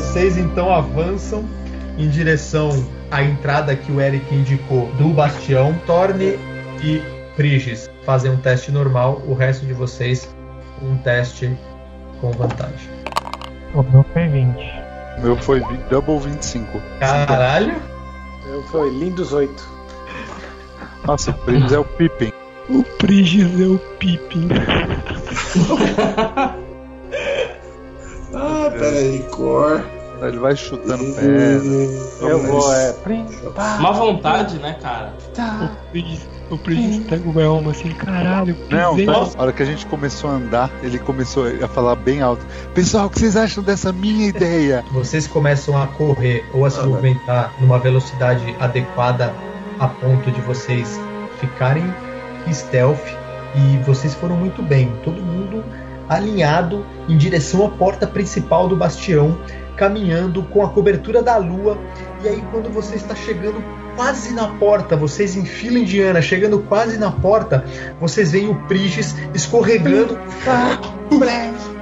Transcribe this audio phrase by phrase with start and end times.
[0.00, 1.44] Vocês então avançam
[1.98, 2.70] em direção
[3.10, 5.74] à entrada que o Eric indicou do bastião.
[5.86, 6.38] Torne
[6.82, 7.02] e
[7.36, 10.34] Prigis fazem um teste normal, o resto de vocês
[10.82, 11.54] um teste
[12.18, 12.88] com vantagem.
[13.74, 14.56] O meu foi 20.
[15.18, 15.60] O meu foi
[15.90, 16.80] double 25.
[16.98, 17.76] Caralho!
[18.46, 19.68] Eu foi lindos 8.
[21.06, 22.32] Nossa, o Prince é o Pippin.
[22.70, 24.48] O Prigis é o Pippin.
[28.32, 29.82] Ah, peraí, cor.
[30.22, 31.66] Ele vai chutando pedra.
[32.20, 32.94] Eu vou, é.
[33.80, 35.14] Má vontade, né, cara?
[35.62, 38.56] O Prigis, o Prigis pega o elmo assim, caralho.
[38.68, 42.20] Não, tá, a hora que a gente começou a andar, ele começou a falar bem
[42.20, 42.44] alto.
[42.74, 44.84] Pessoal, o que vocês acham dessa minha ideia?
[44.92, 49.32] Vocês começam a correr ou a se Ah, movimentar numa velocidade adequada
[49.78, 51.00] a ponto de vocês
[51.40, 51.84] ficarem
[52.52, 53.06] stealth
[53.54, 54.92] e vocês foram muito bem.
[55.04, 55.64] Todo mundo
[56.08, 59.38] alinhado em direção à porta principal do bastião,
[59.76, 61.78] caminhando com a cobertura da lua.
[62.22, 63.62] E aí, quando você está chegando
[63.96, 67.64] quase na porta, vocês em fila indiana, chegando quase na porta,
[68.00, 70.18] vocês veem o Prigis escorregando,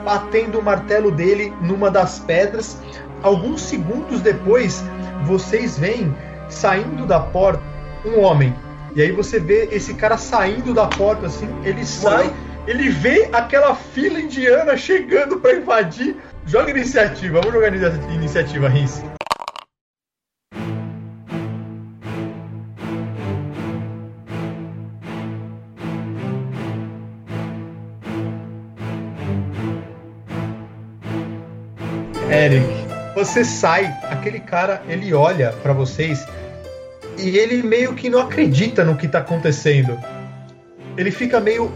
[0.05, 2.79] batendo o martelo dele numa das pedras.
[3.23, 4.83] Alguns segundos depois,
[5.25, 6.15] vocês veem
[6.49, 7.63] saindo da porta
[8.05, 8.55] um homem.
[8.95, 12.33] E aí você vê esse cara saindo da porta assim, ele sai,
[12.67, 16.17] ele vê aquela fila indiana chegando pra invadir.
[16.49, 19.03] Joga iniciativa, vamos jogar inicia- iniciativa, Rins.
[32.31, 32.67] Eric,
[33.15, 36.27] você sai, aquele cara, ele olha pra vocês
[37.19, 39.99] e ele meio que não acredita no que tá acontecendo.
[40.97, 41.71] Ele fica meio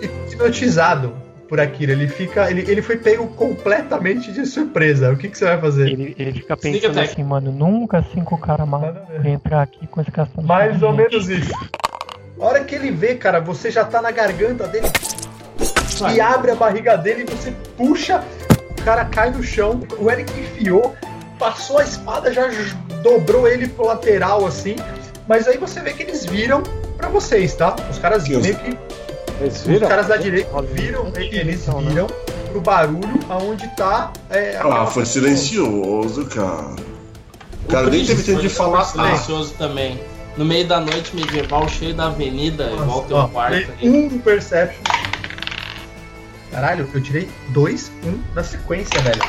[0.00, 1.23] hipnotizado
[1.54, 1.92] por aquilo.
[1.92, 5.12] Ele fica, ele, ele foi pego completamente de surpresa.
[5.12, 5.88] O que, que você vai fazer?
[5.88, 10.44] Ele, ele fica pensando assim, mano, nunca cinco caras malucos entrar aqui com esse castelo.
[10.44, 11.52] Mais ou menos isso.
[12.40, 14.88] A hora que ele vê, cara, você já tá na garganta dele
[16.12, 18.24] e abre a barriga dele e você puxa,
[18.76, 19.80] o cara cai no chão.
[20.00, 20.92] O Eric enfiou,
[21.38, 22.48] passou a espada, já
[23.00, 24.74] dobrou ele pro lateral assim.
[25.28, 26.64] Mas aí você vê que eles viram
[26.96, 27.76] pra vocês, tá?
[27.88, 29.03] Os caras meio que.
[29.40, 29.88] Eles Os viram?
[29.88, 32.06] caras da direita viram, eles viram
[32.52, 34.12] pro barulho aonde tá.
[34.30, 35.04] É, Ah, foi pessoa.
[35.06, 36.74] silencioso, cara.
[37.64, 38.84] O cara O nem teve tempo de falar.
[38.84, 40.00] super Ah, silencioso também.
[40.36, 43.88] No meio da noite medieval, cheio da avenida, igual o teu Ó, quarto tirei aí.
[43.88, 44.82] um no Perception.
[46.50, 49.22] Caralho, eu tirei dois, um na sequência, velho.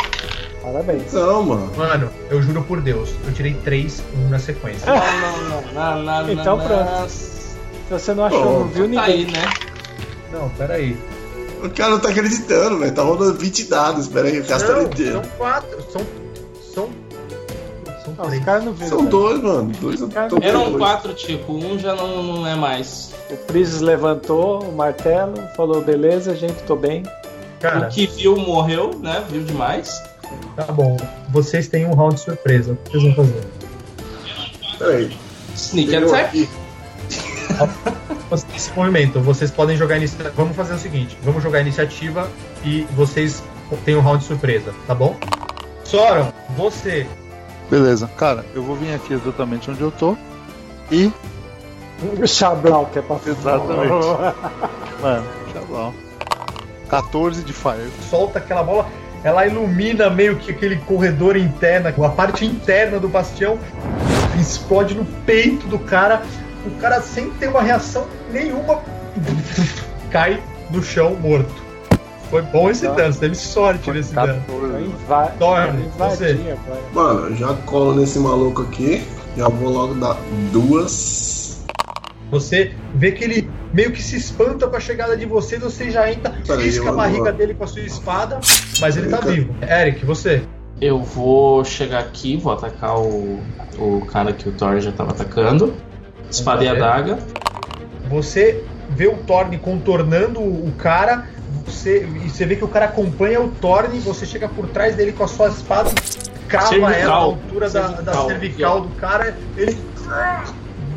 [0.62, 1.14] Parabéns.
[1.14, 1.72] não, mano.
[1.78, 4.86] Mano, eu juro por Deus, eu tirei três, um na sequência.
[4.92, 6.92] Não, não, não, não, não, Então não, pronto.
[6.92, 7.10] não.
[7.10, 7.58] Se
[7.90, 9.42] você não achou, Pô, não viu Tá aí, ninguém.
[9.42, 9.50] né?
[10.40, 10.98] Não, peraí.
[11.64, 12.94] O cara não tá acreditando, velho.
[12.94, 14.08] Tá rolando 20 dados.
[14.08, 15.14] Pera aí, o castelo Não, inteiro.
[15.22, 16.02] são quatro, são.
[16.74, 16.90] São.
[18.04, 18.44] São Não, três.
[18.46, 18.78] caras não.
[18.78, 19.72] São dois, mano.
[19.82, 20.78] Dois Cara, Eram dois.
[20.78, 21.54] quatro, Tico.
[21.54, 23.14] Um já não, não é mais.
[23.32, 27.04] O Prises levantou o martelo, falou: beleza, gente, tô bem.
[27.60, 29.24] Cara, O que viu morreu, né?
[29.30, 30.04] Viu demais.
[30.56, 30.98] tá bom.
[31.30, 32.74] Vocês têm um round de surpresa.
[32.74, 33.44] O que vocês vão fazer?
[34.78, 35.18] Peraí.
[35.56, 36.50] Sneak attack.
[37.46, 38.16] Aqui.
[38.30, 40.34] Vocês se movimentam, vocês podem jogar iniciativa.
[40.36, 42.28] Vamos fazer o seguinte: vamos jogar iniciativa
[42.64, 43.44] e vocês
[43.86, 45.16] têm um round de surpresa, tá bom?
[45.84, 47.06] Soron, você.
[47.70, 50.18] Beleza, cara, eu vou vir aqui exatamente onde eu tô.
[50.92, 51.12] E.
[52.02, 54.08] O Chablau, que é pra Exatamente.
[55.02, 55.26] Mano,
[55.70, 55.94] bom.
[56.90, 57.92] 14 de fire.
[58.10, 58.88] solta aquela bola,
[59.24, 63.58] ela ilumina meio que aquele corredor interno, a parte interna do bastião,
[64.40, 66.22] explode no peito do cara.
[66.66, 68.82] O cara, sem ter uma reação nenhuma,
[70.12, 71.66] cai no chão morto.
[72.30, 74.42] Foi bom esse dano, você teve sorte nesse dano.
[74.48, 74.84] 14.
[74.84, 76.58] Inva Dorme, você.
[76.94, 79.06] Mano, eu já colo nesse maluco aqui.
[79.38, 80.18] Já vou logo dar
[80.52, 81.66] duas.
[82.32, 86.12] Você vê que ele meio que se espanta com a chegada de vocês, você já
[86.12, 88.40] entra, Peraí, risca a barriga dele com a sua espada,
[88.80, 89.54] mas ele tá vivo.
[89.62, 90.42] Eric, você.
[90.82, 93.40] Eu vou chegar aqui, vou atacar o,
[93.78, 95.74] o cara que o Thor já tava atacando.
[96.30, 97.18] Espada e adaga.
[98.10, 101.28] Você vê o Thorne contornando o cara,
[101.66, 102.08] você.
[102.24, 105.24] E você vê que o cara acompanha o Thorne, você chega por trás dele com
[105.24, 105.90] a sua espada,
[106.48, 106.94] crava Cervical.
[106.94, 108.28] ela na altura da, da Cervical.
[108.30, 109.78] cervical do cara, ele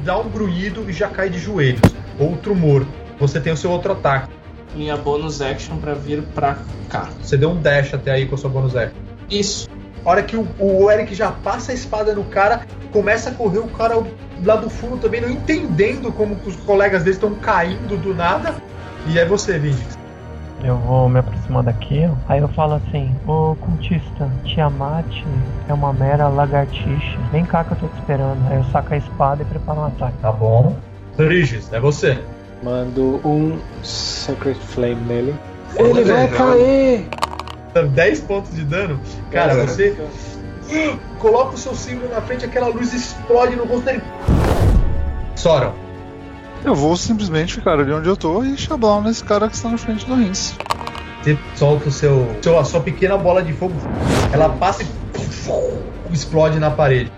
[0.05, 1.81] dá um grunhido e já cai de joelhos.
[2.19, 2.89] Outro morto.
[3.19, 4.31] Você tem o seu outro ataque.
[4.75, 6.59] Minha bonus action pra vir pra
[6.89, 7.09] cá.
[7.23, 8.99] Você deu um dash até aí com a sua bonus action.
[9.31, 9.69] Isso.
[10.05, 12.63] A hora que o, o Eric já passa a espada no cara,
[12.93, 14.03] começa a correr o cara
[14.45, 18.55] lá do fundo também, não entendendo como os colegas dele estão caindo do nada.
[19.07, 19.99] E é você, Vindix.
[20.65, 22.33] Eu vou me aproximar daqui, ó.
[22.33, 25.07] aí eu falo assim, ô cultista, Tiamat
[25.69, 27.19] é uma mera lagartixa.
[27.31, 28.39] Vem cá que eu tô te esperando.
[28.51, 30.17] Aí eu saco a espada e preparo um ataque.
[30.21, 30.77] Tá bom.
[31.17, 32.19] Regis, é você.
[32.63, 35.35] Mando um Secret Flame nele.
[35.77, 37.09] Ele Ele vai vai
[37.83, 37.89] cair!
[37.91, 39.01] 10 pontos de dano.
[39.31, 39.67] Cara, É.
[39.67, 39.97] você
[41.19, 44.03] coloca o seu símbolo na frente, aquela luz explode no rosto dele.
[45.37, 45.73] Soron,
[46.65, 49.79] Eu vou simplesmente ficar ali onde eu tô e chablau nesse cara que está na
[49.79, 50.55] frente do Rins.
[51.23, 53.75] você solta o seu, seu- a sua pequena bola de fogo.
[54.33, 54.87] Ela passa e
[56.13, 57.13] explode na parede.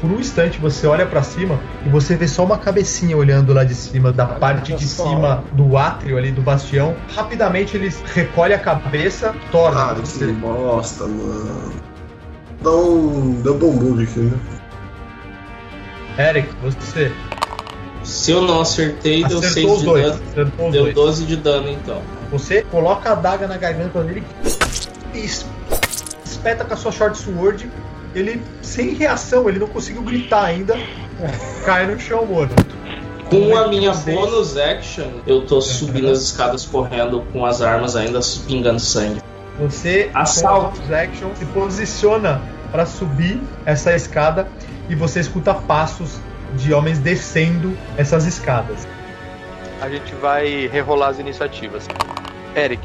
[0.00, 3.64] Por um instante você olha pra cima e você vê só uma cabecinha olhando lá
[3.64, 5.06] de cima, da parte de só.
[5.08, 6.96] cima do átrio ali do bastião.
[7.14, 9.76] Rapidamente ele recolhe a cabeça, torna.
[9.80, 11.72] Cara, que você, bosta, mano.
[12.62, 14.38] Dá um double move aqui, né?
[16.18, 17.12] Eric, você
[18.02, 20.04] Se eu não acertei, deu 6 acertou os de dois.
[20.06, 20.22] dano.
[20.30, 20.94] Acertou os Deu dois.
[20.94, 22.02] 12 de dano então.
[22.30, 24.22] Você coloca a adaga na garganta dele
[25.14, 25.44] e es-
[26.24, 27.70] espeta com a sua short sword.
[28.14, 30.76] Ele, sem reação, ele não conseguiu gritar ainda,
[31.64, 32.54] cai no chão morto.
[33.28, 37.94] Com a minha Vocês- bonus action, eu tô subindo as escadas correndo com as armas
[37.94, 38.18] ainda
[38.48, 39.22] pingando sangue.
[39.60, 40.60] Você, Assalto.
[40.60, 42.40] com a bonus action, se posiciona
[42.72, 44.48] para subir essa escada
[44.88, 46.18] e você escuta passos
[46.56, 48.88] de homens descendo essas escadas.
[49.80, 51.86] A gente vai rerolar as iniciativas.
[52.56, 52.82] Eric,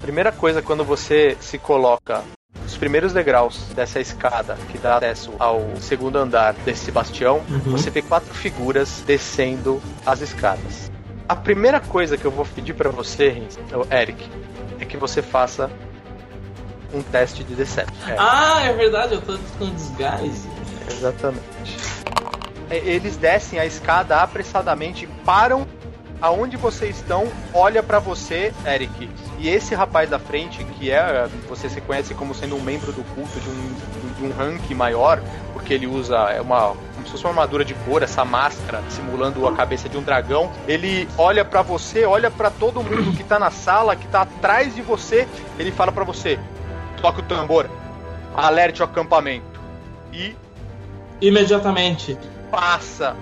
[0.00, 2.22] primeira coisa quando você se coloca
[2.68, 7.60] os primeiros degraus dessa escada que dá acesso ao segundo andar desse bastião, Uhum.
[7.72, 10.90] você vê quatro figuras descendo as escadas.
[11.26, 13.42] A primeira coisa que eu vou pedir pra você,
[13.90, 14.28] Eric,
[14.78, 15.70] é que você faça
[16.92, 17.94] um teste de Deception.
[18.06, 20.48] É, Ah, é verdade, eu tô com disguise.
[20.90, 21.42] Exatamente.
[22.70, 25.66] É, Eles descem a escada apressadamente, param
[26.20, 29.08] aonde vocês estão, olha pra você, Eric.
[29.38, 33.02] E esse rapaz da frente, que é você se conhece como sendo um membro do
[33.14, 33.74] culto de um,
[34.18, 35.20] de um rank maior,
[35.52, 39.46] porque ele usa é uma como se fosse uma armadura de couro, essa máscara simulando
[39.46, 40.50] a cabeça de um dragão.
[40.66, 44.74] Ele olha pra você, olha pra todo mundo que tá na sala, que tá atrás
[44.74, 45.28] de você.
[45.58, 46.38] Ele fala pra você:
[47.00, 47.70] toca o tambor,
[48.34, 49.60] alerte o acampamento.
[50.12, 50.34] E
[51.20, 52.18] Imediatamente.
[52.50, 53.14] passa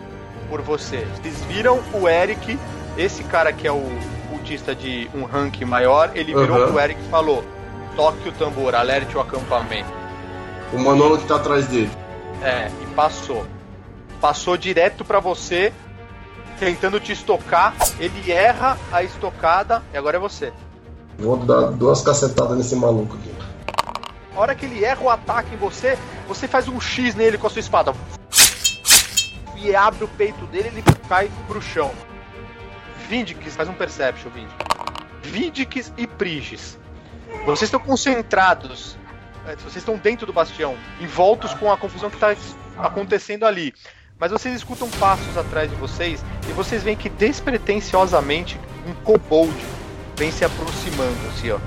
[0.49, 1.07] por você.
[1.17, 2.59] Vocês viram o Eric,
[2.97, 3.83] esse cara que é o
[4.29, 6.73] cultista de um rank maior, ele virou Aham.
[6.73, 7.45] pro Eric e falou:
[7.95, 9.91] toque o tambor, alerte o acampamento.
[10.73, 11.91] O Manolo que tá atrás dele.
[12.43, 13.47] É, e passou.
[14.21, 15.73] Passou direto pra você,
[16.59, 17.75] tentando te estocar.
[17.99, 20.53] Ele erra a estocada e agora é você.
[21.19, 23.35] Vou dar duas cacetadas nesse maluco aqui.
[24.35, 25.97] A hora que ele erra o ataque em você,
[26.29, 27.95] você faz um X nele com a sua espada.
[29.57, 31.91] E abre o peito dele ele cai pro chão.
[33.09, 34.55] Vindix, faz um Perception, Vindix.
[35.23, 36.79] Vindix e Prigis.
[37.45, 38.97] Vocês estão concentrados.
[39.47, 42.35] é, Vocês estão dentro do bastião, envoltos com a confusão que está
[42.79, 43.75] acontecendo ali.
[44.19, 49.55] Mas vocês escutam passos atrás de vocês e vocês veem que despretensiosamente um kobold
[50.17, 51.59] vem se aproximando, assim, ó.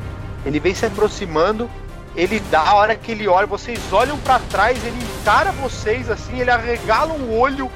[0.45, 1.69] Ele vem se aproximando,
[2.15, 6.39] ele dá a hora que ele olha, vocês olham pra trás, ele encara vocês assim,
[6.39, 7.69] ele arregala um olho,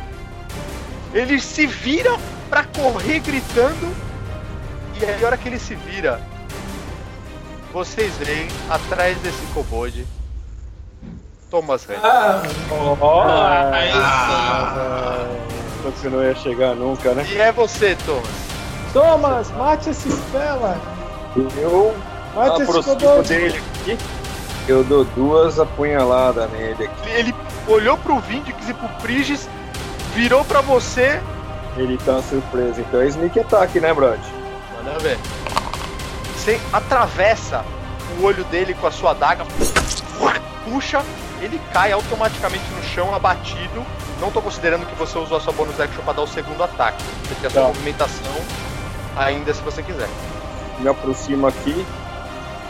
[1.14, 2.18] ele se vira
[2.54, 3.92] pra correr gritando,
[5.02, 6.22] e aí a hora que ele se vira,
[7.74, 10.06] vocês veem atrás desse kobold
[11.50, 12.04] Thomas Hanks.
[12.04, 12.44] Ah,
[13.02, 13.92] Ah, aí
[15.84, 17.26] Você não ia chegar nunca, né?
[17.28, 18.30] E é você, Thomas.
[18.94, 20.78] Thomas, mate esse fela!
[21.58, 21.96] Eu
[22.36, 23.28] Mate esse kobold!
[23.28, 23.98] dele aqui.
[24.68, 27.10] Eu dou duas apunhaladas nele aqui.
[27.10, 27.36] Ele, ele
[27.68, 29.50] olhou pro Vindix e pro Prigis,
[30.14, 31.20] virou pra você.
[31.78, 32.82] Ele tá surpreso.
[32.82, 34.20] Então é sneak attack, né, Brad?
[34.78, 35.18] Manda ver.
[36.36, 37.64] Você atravessa
[38.20, 39.46] o olho dele com a sua adaga,
[40.66, 41.02] puxa,
[41.42, 43.84] ele cai automaticamente no chão, abatido.
[44.20, 47.02] Não tô considerando que você usou a sua bonus action pra dar o segundo ataque.
[47.28, 47.68] Você tem a sua Tá.
[47.70, 48.34] movimentação
[49.18, 50.08] ainda se você quiser.
[50.80, 51.86] Me aproximo aqui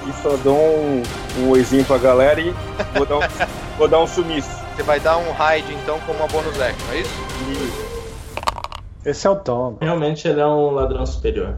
[0.07, 1.03] e só dou um,
[1.39, 2.53] um oizinho pra galera e
[2.95, 3.21] vou dar um,
[3.77, 4.49] vou dar um sumiço.
[4.75, 7.11] Você vai dar um hide então com uma bonus action, é isso?
[7.49, 8.02] E
[9.05, 9.77] Esse é o Tom.
[9.81, 11.57] realmente ele é um ladrão superior.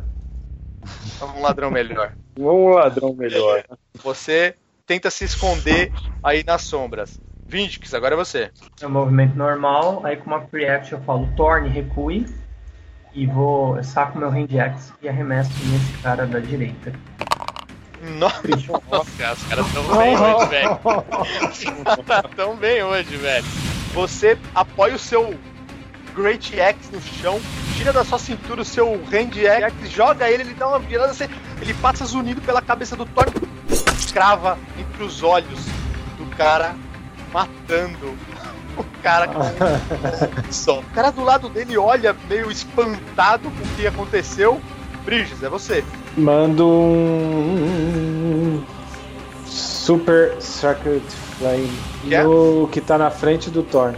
[1.21, 2.13] um ladrão melhor.
[2.37, 3.63] Um ladrão melhor.
[4.03, 5.91] Você tenta se esconder
[6.23, 7.19] aí nas sombras.
[7.47, 8.51] Vindix, agora é você.
[8.81, 12.25] É um movimento normal, aí com uma free action eu falo torne, recue.
[13.13, 13.77] E vou.
[13.77, 16.91] Eu saco meu hand axe e arremesso nesse cara da direita.
[18.19, 20.79] Nossa, os caras tão bem hoje, velho.
[21.49, 23.45] Os caras tá tão bem hoje, velho.
[23.93, 25.33] Você apoia o seu
[26.15, 27.41] Great Axe no chão,
[27.75, 31.29] tira da sua cintura o seu Hand Axe, joga ele, ele dá uma virada, você,
[31.61, 33.25] ele passa zunido pela cabeça do Thor,
[34.13, 35.59] crava entre os olhos
[36.17, 36.75] do cara,
[37.33, 38.15] matando
[38.77, 39.29] o cara
[40.51, 40.79] só.
[40.79, 44.61] O cara do lado dele olha meio espantado com o que aconteceu.
[45.03, 45.83] Bridges, é você.
[46.17, 48.63] Mando um.
[49.45, 51.03] Super Circuit
[51.37, 52.23] Flame Que é?
[52.23, 53.95] no que tá na frente do Thorn.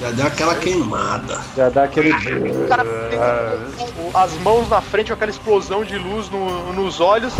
[0.00, 1.40] Já deu aquela queimada.
[1.56, 2.12] Já dá aquele.
[2.12, 2.84] O cara
[4.14, 7.32] as mãos na frente com aquela explosão de luz no- nos olhos.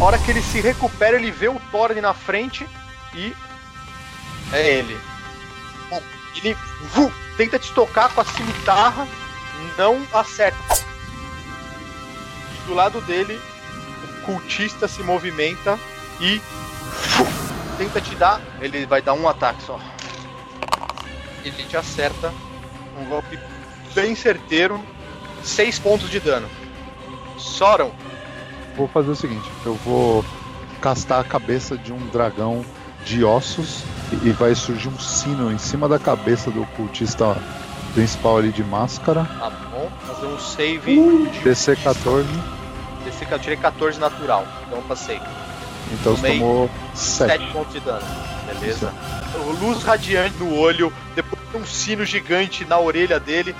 [0.00, 2.66] A hora que ele se recupera, ele vê o Thorne na frente
[3.14, 3.34] e.
[4.52, 4.96] É ele.
[5.90, 6.00] Bom,
[6.36, 6.56] Ele
[6.92, 9.06] vu, tenta te tocar com a cimitarra,
[9.78, 10.58] não acerta.
[12.54, 13.40] E do lado dele,
[14.04, 15.78] o cultista se movimenta
[16.20, 16.40] e.
[17.16, 17.26] vu,
[17.78, 18.40] tenta te dar.
[18.60, 19.80] Ele vai dar um ataque só.
[21.48, 22.32] Ele te acerta
[23.00, 23.38] um golpe
[23.94, 24.80] bem certeiro,
[25.42, 26.48] 6 pontos de dano.
[27.38, 27.92] Soron,
[28.76, 30.24] Vou fazer o seguinte: eu vou
[30.80, 32.64] castar a cabeça de um dragão
[33.04, 33.82] de ossos
[34.22, 37.36] e vai surgir um sino em cima da cabeça do cultista
[37.94, 39.24] principal ali de máscara.
[39.38, 39.88] tá bom?
[40.06, 42.28] Fazer um save de DC 14,
[43.04, 45.20] DC eu tirei 14 natural, então passei.
[45.92, 47.52] então você Tomei tomou 7 7.
[47.52, 48.04] pontos de dano,
[48.58, 48.92] beleza?
[49.46, 53.54] O luz radiante no olho, depois tem um sino gigante na orelha dele.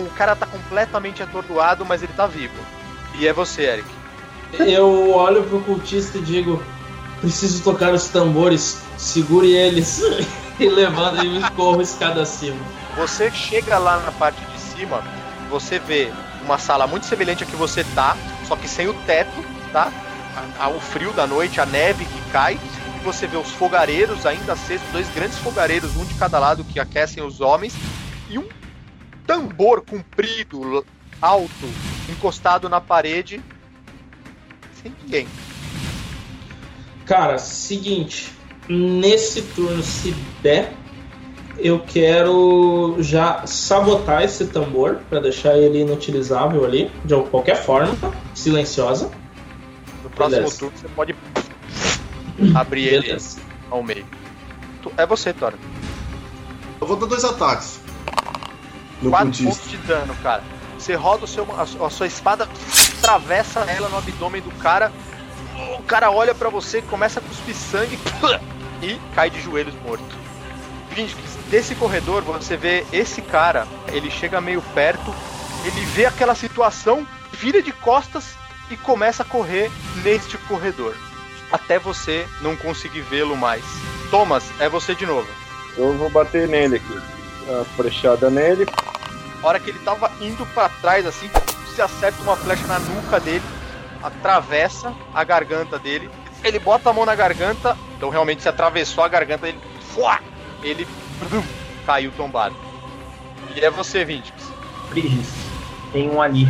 [0.00, 2.54] O cara tá completamente atordoado, mas ele tá vivo.
[3.18, 3.88] E é você, Eric.
[4.58, 6.62] Eu olho pro cultista e digo:
[7.20, 10.00] preciso tocar os tambores, segure eles.
[10.58, 12.56] e levando e corro escada acima.
[12.96, 15.02] Você chega lá na parte de cima,
[15.50, 16.10] você vê
[16.44, 18.16] uma sala muito semelhante a que você tá,
[18.46, 19.92] só que sem o teto, tá?
[20.36, 24.26] A- a- o frio da noite, a neve que cai, e você vê os fogareiros
[24.26, 27.74] ainda acesos, dois grandes fogareiros, um de cada lado que aquecem os homens,
[28.28, 28.46] e um
[29.26, 30.84] tambor comprido,
[31.22, 31.66] alto,
[32.10, 33.40] encostado na parede,
[34.82, 35.26] sem ninguém.
[37.06, 38.32] Cara, seguinte,
[38.68, 40.72] nesse turno, se der,
[41.58, 47.96] eu quero já sabotar esse tambor para deixar ele inutilizável ali, de qualquer forma,
[48.34, 49.10] silenciosa.
[50.16, 50.58] Próximo Beleza.
[50.58, 51.14] turno você pode
[52.54, 53.16] abrir ele
[53.70, 54.04] ao meio.
[54.82, 55.52] Tu- É você, Thor.
[56.80, 57.78] Eu vou dar dois ataques.
[59.00, 59.50] No 4 cultista.
[59.54, 60.42] pontos de dano, cara.
[60.78, 62.48] Você roda o seu, a, a sua espada,
[62.98, 64.90] atravessa ela no abdômen do cara.
[65.78, 67.98] O cara olha pra você, começa a cuspir sangue
[68.82, 70.04] e cai de joelhos morto.
[71.50, 75.14] Desse corredor você vê esse cara, ele chega meio perto,
[75.64, 78.24] ele vê aquela situação, vira de costas
[78.70, 79.70] e começa a correr
[80.02, 80.94] neste corredor.
[81.50, 83.64] Até você não conseguir vê-lo mais.
[84.10, 85.28] Thomas, é você de novo.
[85.76, 87.00] Eu vou bater nele aqui.
[87.48, 88.66] A flechada nele.
[89.42, 91.30] A hora que ele tava indo pra trás, assim,
[91.74, 93.44] se acerta uma flecha na nuca dele,
[94.02, 96.10] atravessa a garganta dele.
[96.42, 99.60] Ele bota a mão na garganta, então realmente se atravessou a garganta dele.
[99.94, 100.20] Fuá!
[100.62, 100.86] Ele
[101.20, 101.44] brum,
[101.84, 102.56] caiu tombado.
[103.54, 104.34] E é você, Vindix.
[104.88, 105.28] Frigis,
[105.92, 106.48] tem um ali.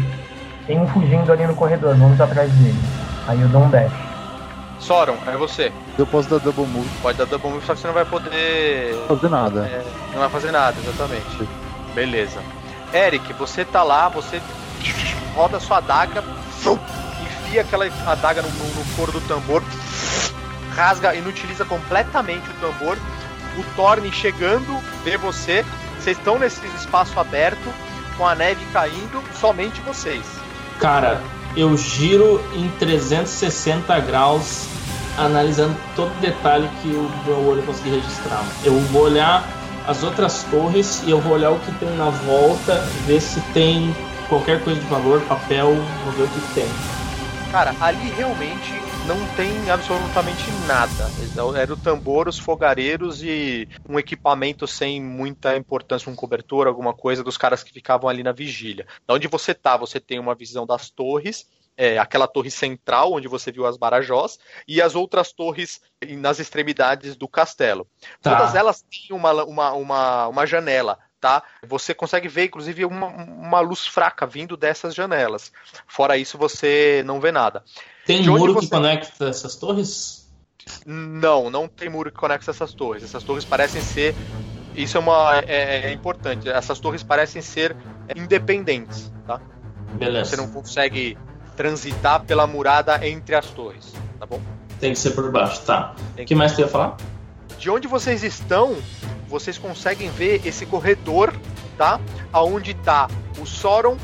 [0.67, 2.79] Tem um fugindo ali no corredor, vamos atrás dele.
[3.27, 3.93] Aí eu dou um dash.
[4.79, 5.73] Soron, é você.
[5.99, 8.95] Eu posso dar double move, Pode dar double move, só que você não vai poder.
[9.09, 9.61] não fazer nada.
[9.67, 11.49] é, não vai fazer nada, exatamente.
[11.95, 12.41] Beleza.
[12.93, 14.41] Eric, você tá lá, você
[15.35, 16.23] roda sua adaga,
[17.23, 19.63] enfia aquela adaga no, no, no couro do tambor,
[20.75, 22.97] rasga, inutiliza completamente o tambor.
[23.59, 25.65] O Thorne chegando, vê você.
[25.99, 27.73] Vocês estão nesse espaço aberto,
[28.19, 30.25] com a neve caindo, somente vocês.
[30.79, 31.21] Cara,
[31.57, 34.67] eu giro em 360 graus,
[35.17, 38.45] analisando todo detalhe que o meu olho conseguir registrar.
[38.63, 39.43] Eu vou olhar
[39.87, 42.75] as outras torres e eu vou olhar o que tem na volta,
[43.07, 43.95] ver se tem
[44.29, 46.69] qualquer coisa de valor, papel, vou ver o que tem.
[47.51, 48.75] Cara, ali realmente
[49.07, 51.09] não tem absolutamente nada.
[51.57, 57.23] Era o tambor, os fogareiros e um equipamento sem muita importância, um cobertor, alguma coisa
[57.23, 58.85] dos caras que ficavam ali na vigília.
[59.07, 61.47] Da onde você tá, você tem uma visão das torres,
[61.77, 65.81] é, aquela torre central onde você viu as Barajós e as outras torres
[66.19, 67.87] nas extremidades do castelo.
[68.21, 68.37] Tá.
[68.37, 70.99] Todas elas têm uma, uma, uma, uma janela.
[71.21, 71.45] tá?
[71.65, 75.53] Você consegue ver, inclusive, uma, uma luz fraca vindo dessas janelas.
[75.87, 77.63] Fora isso, você não vê nada.
[78.07, 80.27] Tem De muro que você- conecta essas torres?
[80.87, 83.03] Não, não tem muro que conecta essas torres.
[83.03, 84.15] Essas torres parecem ser.
[84.75, 86.49] Isso é uma é, é importante.
[86.49, 87.77] Essas torres parecem ser
[88.15, 89.41] independentes, tá?
[89.95, 90.31] Beleza.
[90.31, 91.17] Você não consegue
[91.57, 94.41] transitar pela murada entre as torres, tá bom?
[94.79, 95.95] Tem que ser por baixo, tá.
[96.19, 96.97] O que mais tu ia falar?
[97.59, 98.77] De onde vocês estão,
[99.29, 101.33] vocês conseguem ver esse corredor,
[101.79, 101.99] tá?
[102.33, 103.09] Aonde tá
[103.41, 103.97] o Soron,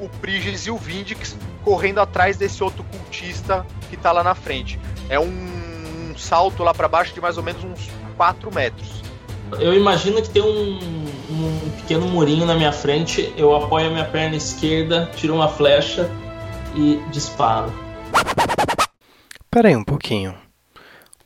[0.00, 4.78] o Prigis e o Vindix correndo atrás desse outro cultista que tá lá na frente.
[5.08, 9.02] É um salto lá pra baixo de mais ou menos uns 4 metros.
[9.60, 10.78] Eu imagino que tem um,
[11.30, 13.32] um pequeno murinho na minha frente.
[13.36, 16.10] Eu apoio a minha perna esquerda, tiro uma flecha
[16.74, 17.72] e disparo.
[19.50, 20.34] Pera aí um pouquinho.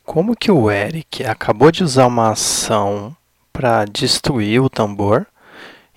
[0.03, 3.15] Como que o Eric acabou de usar uma ação
[3.53, 5.25] para destruir o tambor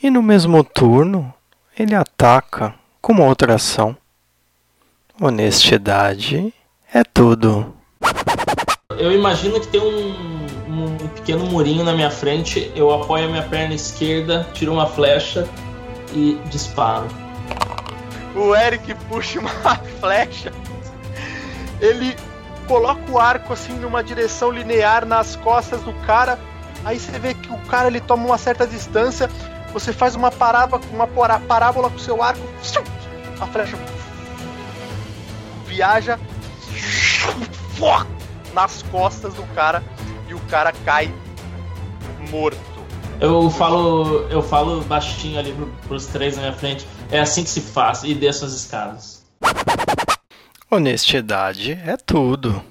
[0.03, 1.33] e no mesmo turno
[1.79, 3.97] ele ataca com uma outra ação?
[5.23, 6.51] Honestidade
[6.95, 7.75] é tudo.
[8.99, 10.15] Eu imagino que tem um,
[10.67, 12.73] um pequeno murinho na minha frente.
[12.75, 15.47] Eu apoio a minha perna esquerda, tiro uma flecha
[16.15, 17.07] e disparo.
[18.35, 19.51] O Eric puxa uma
[20.01, 20.51] flecha.
[21.83, 22.17] Ele
[22.67, 26.39] coloca o arco assim numa direção linear nas costas do cara.
[26.83, 29.29] Aí você vê que o cara ele toma uma certa distância.
[29.75, 32.41] Você faz uma parábola, uma parábola com o seu arco.
[33.39, 33.77] A flecha
[35.81, 36.19] viaja
[38.53, 39.83] nas costas do cara
[40.29, 41.11] e o cara cai
[42.31, 42.61] morto.
[43.19, 46.87] Eu falo, eu falo baixinho ali pro, pros três na minha frente.
[47.11, 49.25] É assim que se faz e desço as escadas.
[50.71, 52.63] Honestidade é tudo.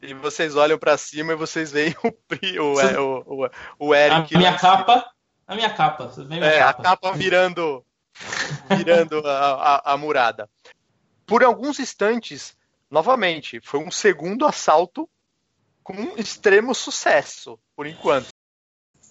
[0.00, 3.48] E vocês olham pra cima e vocês veem o, o, é, o, o,
[3.88, 4.34] o Eric.
[4.34, 5.04] A minha lá capa,
[5.46, 6.06] a minha capa.
[6.06, 6.82] Vocês veem minha É, a capa.
[6.82, 7.84] capa virando
[8.70, 10.48] virando a, a- a murada.
[11.26, 12.56] Por alguns instantes,
[12.90, 15.08] novamente, foi um segundo assalto
[15.82, 18.28] com extremo sucesso, por enquanto.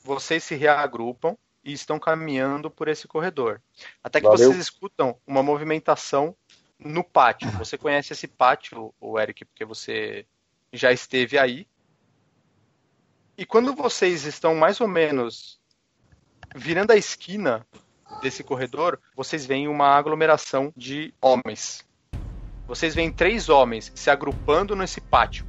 [0.04, 3.62] Vocês se reagrupam e estão caminhando por esse corredor.
[4.04, 4.50] Até que Valeu.
[4.50, 6.36] vocês escutam uma movimentação
[6.80, 7.50] no pátio.
[7.52, 10.26] Você conhece esse pátio, o Eric, porque você
[10.72, 11.68] já esteve aí.
[13.38, 15.60] E quando vocês estão mais ou menos
[16.56, 17.66] virando a esquina
[18.22, 21.86] desse corredor, vocês veem uma aglomeração de homens.
[22.68, 25.46] Vocês veem três homens se agrupando nesse pátio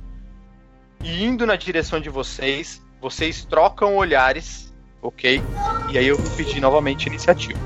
[1.02, 2.82] e indo na direção de vocês.
[3.00, 5.42] Vocês trocam olhares, ok?
[5.90, 7.58] E aí eu vou pedir novamente iniciativa.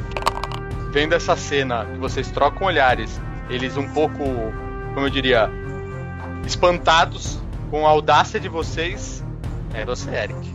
[0.93, 4.19] Vendo essa cena, que vocês trocam olhares, eles um pouco,
[4.95, 5.49] como eu diria,
[6.47, 7.39] espantados
[7.71, 9.25] com a audácia de vocês.
[9.73, 10.55] É você, Eric.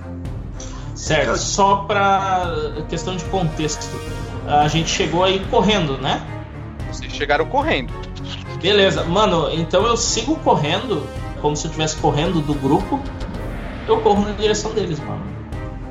[0.94, 2.46] Certo, só pra
[2.90, 3.86] questão de contexto.
[4.48, 6.22] A gente chegou aí correndo, né?
[6.88, 7.94] Vocês chegaram correndo.
[8.66, 11.08] Beleza, mano, então eu sigo correndo,
[11.40, 13.00] como se eu estivesse correndo do grupo.
[13.88, 15.22] Eu corro na direção deles, mano.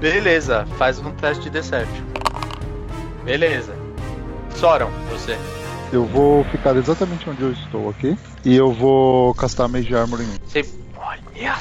[0.01, 2.05] Beleza, faz um teste de Deception.
[3.25, 3.77] Beleza.
[4.57, 5.39] Soram, você.
[5.93, 8.19] Eu vou ficar exatamente onde eu estou aqui.
[8.45, 10.39] E eu vou castar Mage Armor em mim.
[10.45, 10.69] Você.
[10.97, 11.57] Olha.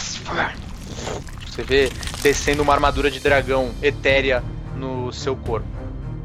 [1.45, 1.91] Você vê
[2.23, 4.43] descendo uma armadura de dragão etérea
[4.75, 5.67] no seu corpo.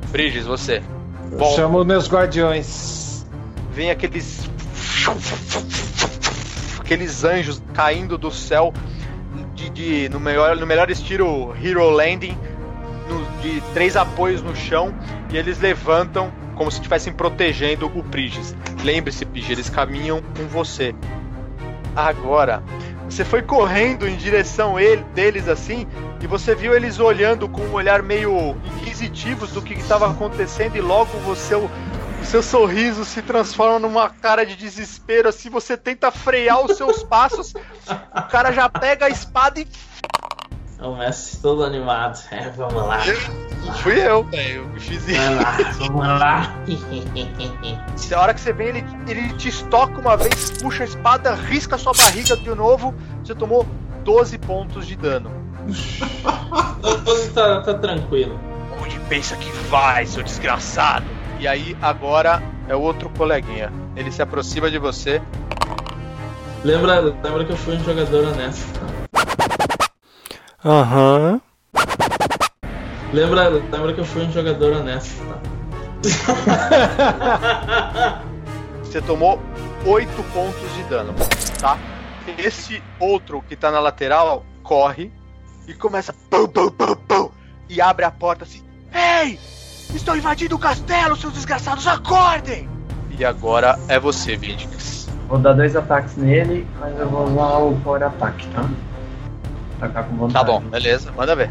[0.08, 0.82] Briges, você.
[1.30, 1.54] Eu Bom.
[1.54, 3.26] chamo meus guardiões.
[3.70, 4.48] Vem aqueles.
[6.80, 8.72] Aqueles anjos caindo do céu
[9.54, 12.36] de, de- no, melhor, no melhor estilo Hero Landing,
[13.08, 14.94] no- de três apoios no chão,
[15.30, 18.54] e eles levantam como se estivessem protegendo o Prigis.
[18.82, 20.94] Lembre-se, Prigis, eles caminham com você.
[21.94, 22.62] Agora,
[23.08, 25.86] você foi correndo em direção ele, deles assim,
[26.22, 30.80] e você viu eles olhando com um olhar meio inquisitivos do que estava acontecendo, e
[30.80, 31.54] logo você,
[32.20, 37.02] o seu sorriso se transforma numa cara de desespero, assim, você tenta frear os seus
[37.02, 39.66] passos, o cara já pega a espada e.
[40.80, 42.20] O mestre todo animado.
[42.30, 43.00] É, vamos lá.
[43.82, 45.20] Fui eu, velho, eu fiz isso.
[45.20, 46.54] Vai lá, vamos lá.
[48.14, 51.74] A hora que você vem, ele, ele te estoca uma vez, puxa a espada, risca
[51.74, 53.66] a sua barriga de novo, você tomou
[54.04, 55.30] 12 pontos de dano.
[57.34, 58.38] tá, tá tranquilo.
[58.80, 61.17] Onde pensa que vai, seu desgraçado?
[61.38, 63.72] E aí, agora é o outro coleguinha.
[63.94, 65.22] Ele se aproxima de você.
[66.64, 68.66] Lembra, lembra que eu fui um jogador honesto.
[70.64, 71.40] Aham.
[73.12, 75.22] Lembra, lembra que eu fui um jogador honesto.
[78.82, 79.40] Você tomou
[79.86, 81.14] 8 pontos de dano,
[81.60, 81.78] tá?
[82.36, 85.12] Esse outro que tá na lateral corre
[85.66, 87.30] e começa pum, pum, pum, pum,
[87.68, 88.62] e abre a porta assim.
[88.92, 89.38] Ei!
[89.94, 92.68] Estão invadindo o castelo, seus desgraçados, acordem!
[93.18, 95.08] E agora é você, Vindix.
[95.28, 98.68] Vou dar dois ataques nele, mas eu vou usar o power ataque, tá?
[99.78, 100.34] Atacar com vontade.
[100.46, 101.50] Tá bom, beleza, manda ver.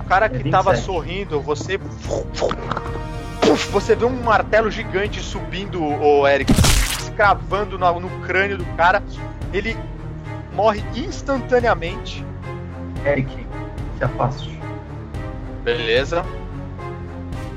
[0.00, 0.86] O cara que É tava 27.
[0.86, 1.78] sorrindo, você.
[1.78, 6.52] Puf, Você vê um martelo gigante subindo, o Eric,
[7.00, 9.02] escravando no, no crânio do cara.
[9.52, 9.76] Ele
[10.54, 12.24] morre instantaneamente.
[13.04, 13.46] Eric,
[13.98, 14.60] se afaste.
[15.64, 16.24] Beleza.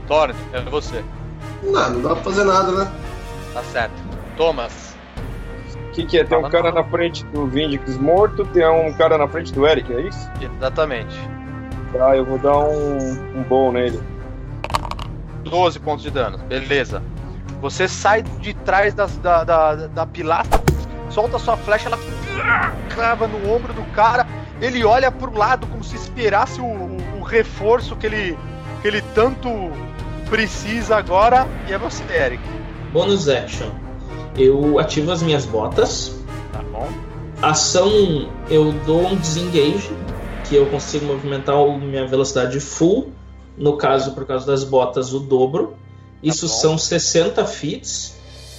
[0.10, 1.06] Thorne, é você.
[1.64, 2.92] Não, não dá pra fazer nada, né?
[3.54, 3.94] Tá certo.
[4.36, 4.96] Thomas.
[5.88, 6.24] O que, que é?
[6.26, 9.94] Tem um cara na frente do Vindix morto, tem um cara na frente do Eric,
[9.94, 10.30] é isso?
[10.42, 11.16] Exatamente.
[11.94, 12.98] Tá, eu vou dar um,
[13.40, 14.02] um bom nele.
[15.44, 16.38] 12 pontos de dano.
[16.40, 17.02] Beleza.
[17.62, 20.60] Você sai de trás das- da, da, da pilastra,
[21.10, 21.98] solta sua flecha, ela
[22.90, 24.26] crava no ombro do cara.
[24.62, 28.38] Ele olha pro lado como se esperasse o, o- o reforço que ele,
[28.82, 29.50] que ele tanto
[30.30, 31.48] precisa agora.
[31.68, 32.44] E é você, Eric.
[32.94, 33.70] Bônus action.
[34.38, 36.16] Eu ativo as minhas botas.
[36.54, 36.88] Tá bom?
[37.42, 39.92] Ação 1, eu dou um disengage,
[40.48, 43.12] que eu consigo movimentar a minha velocidade full.
[43.58, 45.76] No caso, por causa das botas, o dobro.
[46.22, 46.54] Isso bom.
[46.54, 48.14] são 60 feet.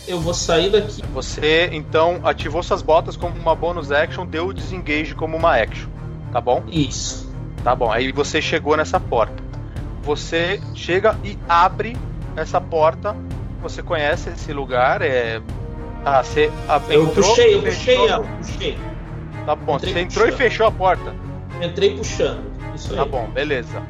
[0.09, 1.03] Eu vou sair daqui.
[1.13, 5.89] Você então ativou suas botas como uma bonus action, deu o disengage como uma action.
[6.33, 6.65] Tá bom?
[6.69, 7.31] Isso.
[7.63, 9.50] Tá bom, aí você chegou nessa porta.
[10.03, 11.97] Você chega e abre
[12.37, 13.15] essa porta.
[13.63, 15.03] Você conhece esse lugar?
[15.03, 15.41] É.
[16.05, 18.79] Ah, você a- Eu puxei, eu puxei ela, puxei.
[19.45, 20.39] Tá bom, Entrei você entrou e puxando.
[20.39, 21.15] fechou a porta.
[21.61, 22.43] Entrei puxando.
[22.75, 22.97] Isso aí.
[22.99, 23.83] Tá bom, beleza.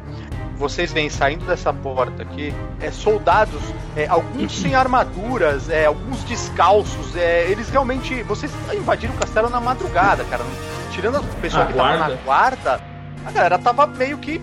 [0.57, 3.62] Vocês vêm saindo dessa porta aqui, é, soldados,
[3.96, 8.23] é, alguns sem armaduras, é, alguns descalços, é, eles realmente.
[8.25, 10.44] Vocês invadiram o castelo na madrugada, cara.
[10.90, 12.18] Tirando a pessoa A que tava na guarda.
[12.25, 12.81] guarda,
[13.25, 14.40] a galera tava meio que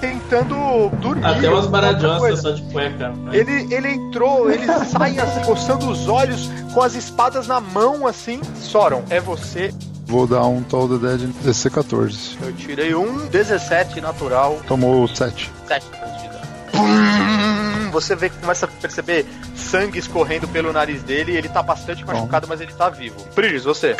[0.00, 0.54] tentando
[1.00, 1.24] dormir.
[1.24, 3.08] Até umas baradiossas só de cueca.
[3.08, 3.36] né?
[3.36, 8.40] Ele, ele entrou, eles saem assim, coçando os olhos, com as espadas na mão, assim.
[8.56, 9.72] Soron, é você.
[10.06, 12.36] Vou dar um Toll the Dead DC14.
[12.40, 15.50] Eu tirei um 17 natural, Tomou 7.
[15.66, 16.46] 7 pontos de dano.
[16.72, 17.90] Pum!
[17.90, 21.34] Você vê que começa a perceber sangue escorrendo pelo nariz dele.
[21.36, 23.16] Ele tá bastante machucado, mas ele tá vivo.
[23.34, 23.96] Bridges, você.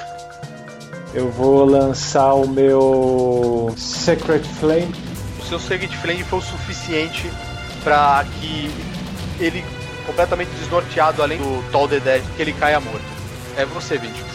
[1.14, 4.94] Eu vou lançar o meu Secret Flame.
[5.48, 7.30] Seu Secret Flame foi o suficiente
[7.84, 8.70] pra que
[9.38, 9.64] ele,
[10.04, 13.04] completamente desnorteado, além do Toll the Dead, que ele caia morto.
[13.56, 14.26] É você, Vinicius.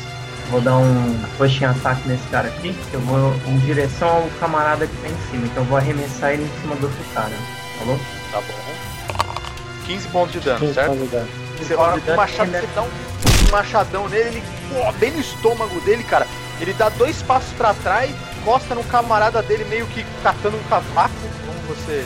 [0.49, 2.75] Vou dar um pushing ataque nesse cara aqui.
[2.93, 5.45] Eu vou em direção ao camarada que tá em cima.
[5.45, 7.31] Então eu vou arremessar ele em cima do outro cara.
[7.77, 7.99] Falou?
[8.31, 9.85] Tá bom.
[9.85, 10.89] 15 pontos de dano, certo?
[10.89, 11.25] pode dar?
[11.57, 15.19] Você olha com o machado, você dá um, um machadão nele, ele pô, bem no
[15.19, 16.27] estômago dele, cara.
[16.59, 21.13] Ele dá dois passos pra trás, encosta no camarada dele, meio que catando um cavaco,
[21.45, 22.05] como você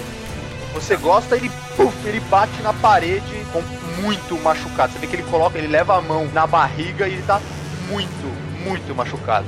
[0.74, 3.62] você gosta, ele puf, ele bate na parede com
[4.02, 4.92] muito machucado.
[4.92, 7.42] Você vê que ele coloca, ele leva a mão na barriga e ele tá
[7.90, 9.46] muito, muito machucado.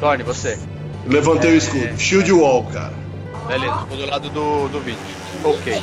[0.00, 0.58] Tony, você.
[1.06, 1.98] Levantei o escudo.
[1.98, 2.94] Shield wall, cara.
[3.46, 4.98] Beleza, ficou do lado do, do vídeo.
[5.44, 5.82] Ok.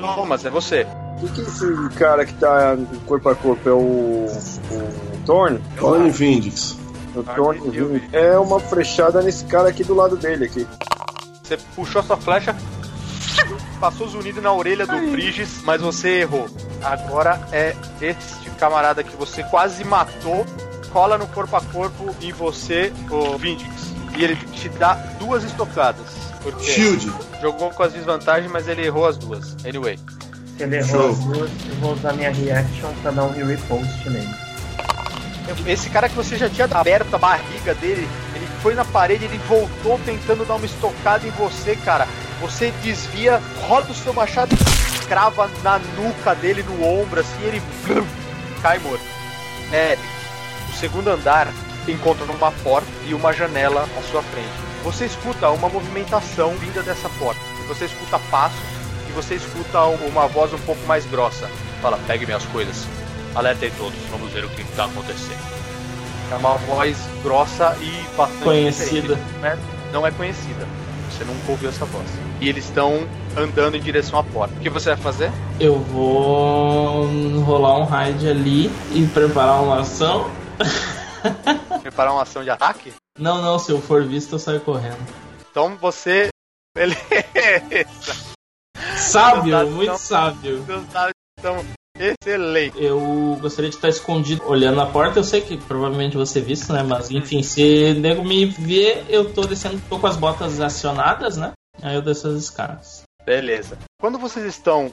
[0.00, 0.84] Thomas, é você.
[1.16, 2.76] O que, que esse cara que tá
[3.06, 4.26] corpo a corpo é o.
[4.26, 5.60] o Thorn?
[5.78, 6.76] Thorn Vindix.
[7.14, 10.66] O Thorn é uma flechada nesse cara aqui do lado dele aqui.
[11.42, 12.56] Você puxou a sua flecha,
[13.78, 16.48] passou zunido na orelha do Briges, mas você errou.
[16.82, 20.46] Agora é este camarada que você quase matou,
[20.92, 23.94] cola no corpo a corpo em você, o Vindix.
[24.16, 26.06] E ele te dá duas estocadas.
[26.42, 27.12] Porque Shield.
[27.40, 29.56] jogou com as desvantagens, mas ele errou as duas.
[29.66, 29.98] Anyway.
[30.56, 31.10] Se ele errou Show.
[31.10, 34.43] as duas, eu vou usar minha reaction pra dar um repost nele.
[35.66, 39.38] Esse cara que você já tinha aberto a barriga dele, ele foi na parede, ele
[39.48, 42.08] voltou tentando dar uma estocada em você, cara.
[42.40, 47.62] Você desvia, roda o seu machado e crava na nuca dele, no ombro, assim, ele
[47.84, 48.06] blum,
[48.62, 49.04] cai morto.
[49.72, 49.98] É,
[50.68, 51.48] o segundo andar
[51.86, 54.48] encontra uma porta e uma janela à sua frente.
[54.82, 57.40] Você escuta uma movimentação vinda dessa porta.
[57.68, 58.58] Você escuta passos
[59.08, 61.48] e você escuta uma voz um pouco mais grossa.
[61.80, 62.86] Fala, pegue minhas coisas.
[63.34, 65.54] Alertem todos, vamos ver o que está acontecendo.
[66.30, 69.16] É uma voz grossa e bastante Conhecida.
[69.16, 69.62] diferente.
[69.92, 70.66] Não é- conhecida.
[71.10, 72.06] Você nunca ouviu essa voz.
[72.40, 74.54] E eles estão andando em direção à porta.
[74.56, 75.30] O que você vai fazer?
[75.60, 77.06] Eu vou
[77.44, 80.30] rolar um raid ali e preparar uma ação.
[81.82, 82.92] Preparar uma ação de ataque?
[83.18, 84.98] Não, não, se eu for visto, eu saio correndo.
[85.50, 86.28] Então você.
[86.74, 88.34] Beleza.
[88.96, 90.64] Sábio, dados muito sábio.
[90.66, 90.84] Seus
[91.98, 92.80] excelentes.
[92.80, 95.18] Eu gostaria de estar escondido olhando na porta.
[95.18, 96.82] Eu sei que provavelmente vou ser visto, né?
[96.82, 101.52] Mas enfim, se nego me ver, eu tô descendo, tô com as botas acionadas, né?
[101.82, 103.02] Aí eu desço as escadas.
[103.24, 103.78] Beleza.
[104.00, 104.92] Quando vocês estão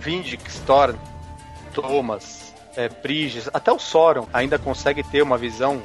[0.00, 0.98] Vindix, Thorn,
[1.72, 5.82] Thomas, é, Briges, até o Soron ainda consegue ter uma visão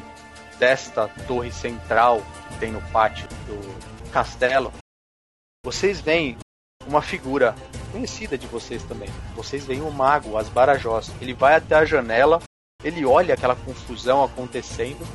[0.60, 4.72] desta torre central que tem no pátio do castelo.
[5.64, 6.38] Vocês veem
[6.88, 7.56] uma figura
[7.92, 9.10] conhecida de vocês também.
[9.36, 11.12] Vocês veem o mago, as Barajós.
[11.22, 12.42] Ele vai até a janela,
[12.84, 15.08] ele olha aquela confusão acontecendo.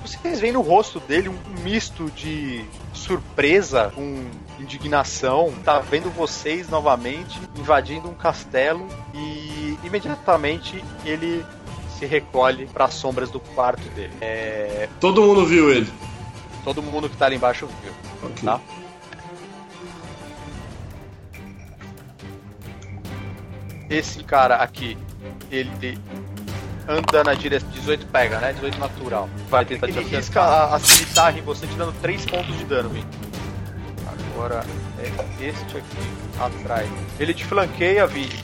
[0.00, 5.52] Vocês veem no rosto dele um misto de surpresa com indignação.
[5.64, 11.44] Tá vendo vocês novamente invadindo um castelo e imediatamente ele
[11.98, 14.12] se recolhe para as sombras do quarto dele.
[14.20, 14.88] É...
[15.00, 15.92] Todo mundo viu ele.
[16.64, 17.92] Todo mundo que tá ali embaixo viu.
[18.22, 18.44] Ok.
[18.44, 18.60] Tá?
[23.90, 24.96] Esse cara aqui,
[25.50, 25.98] ele
[26.86, 27.68] anda na direção.
[27.70, 28.52] 18 pega, né?
[28.52, 29.28] 18 natural.
[29.48, 30.20] Vai tentar te Ele acertar.
[30.20, 33.04] risca a, a cimitarra em você, te dando 3 pontos de dano, Vin.
[34.34, 34.64] Agora
[34.98, 35.98] é este aqui
[36.38, 36.88] atrás.
[37.18, 38.42] Ele te flanqueia, Vidix.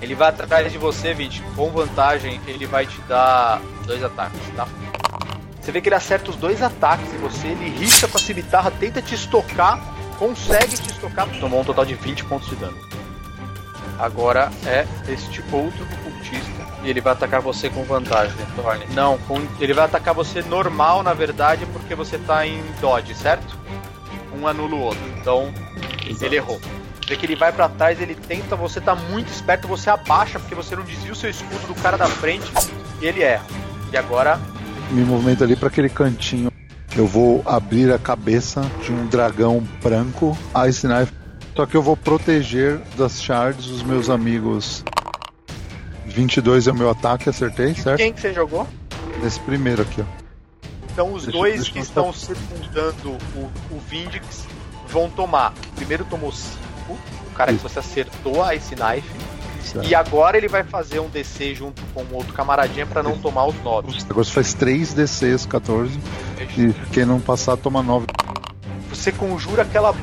[0.00, 1.44] Ele vai atrás de você, Vidix.
[1.54, 4.66] Com vantagem, ele vai te dar dois ataques, tá?
[5.60, 8.70] Você vê que ele acerta os dois ataques em você, ele risca com a cimitarra,
[8.70, 9.78] tenta te estocar,
[10.18, 12.76] consegue te estocar, tomou um total de 20 pontos de dano.
[14.00, 18.86] Agora é este outro cultista e ele vai atacar você com vantagem, Thorne.
[18.94, 23.58] Não, com- ele vai atacar você normal, na verdade, porque você tá em dodge, certo?
[24.40, 25.02] Um anula o outro.
[25.20, 25.52] Então,
[26.20, 26.58] ele errou.
[27.06, 30.54] Vê que ele vai pra trás, ele tenta, você tá muito esperto, você abaixa porque
[30.54, 32.50] você não desvia o seu escudo do cara da frente
[33.02, 33.44] e ele erra.
[33.92, 34.40] E agora,
[34.90, 36.50] Me movimento ali para aquele cantinho.
[36.96, 40.36] Eu vou abrir a cabeça de um dragão branco,
[40.68, 41.12] Ice Knife.
[41.60, 44.82] Só que eu vou proteger das shards os meus amigos.
[46.06, 47.98] 22 é o meu ataque, acertei, certo?
[47.98, 48.66] quem que você jogou?
[49.22, 50.04] Esse primeiro aqui, ó.
[50.90, 54.46] Então os Deixa- dois deixa que estão circundando o, o Vindix
[54.88, 55.52] vão tomar.
[55.72, 56.56] O primeiro tomou 5,
[56.92, 57.68] o cara que Isso.
[57.68, 59.10] você acertou a Ice Knife.
[59.62, 59.86] Certo.
[59.86, 63.44] E agora ele vai fazer um DC junto com o outro camaradinha pra não tomar
[63.44, 63.98] os 9.
[64.08, 66.00] Agora você faz 3 DCs 14
[66.56, 68.06] e quem não passar toma 9.
[68.88, 69.94] Você conjura aquela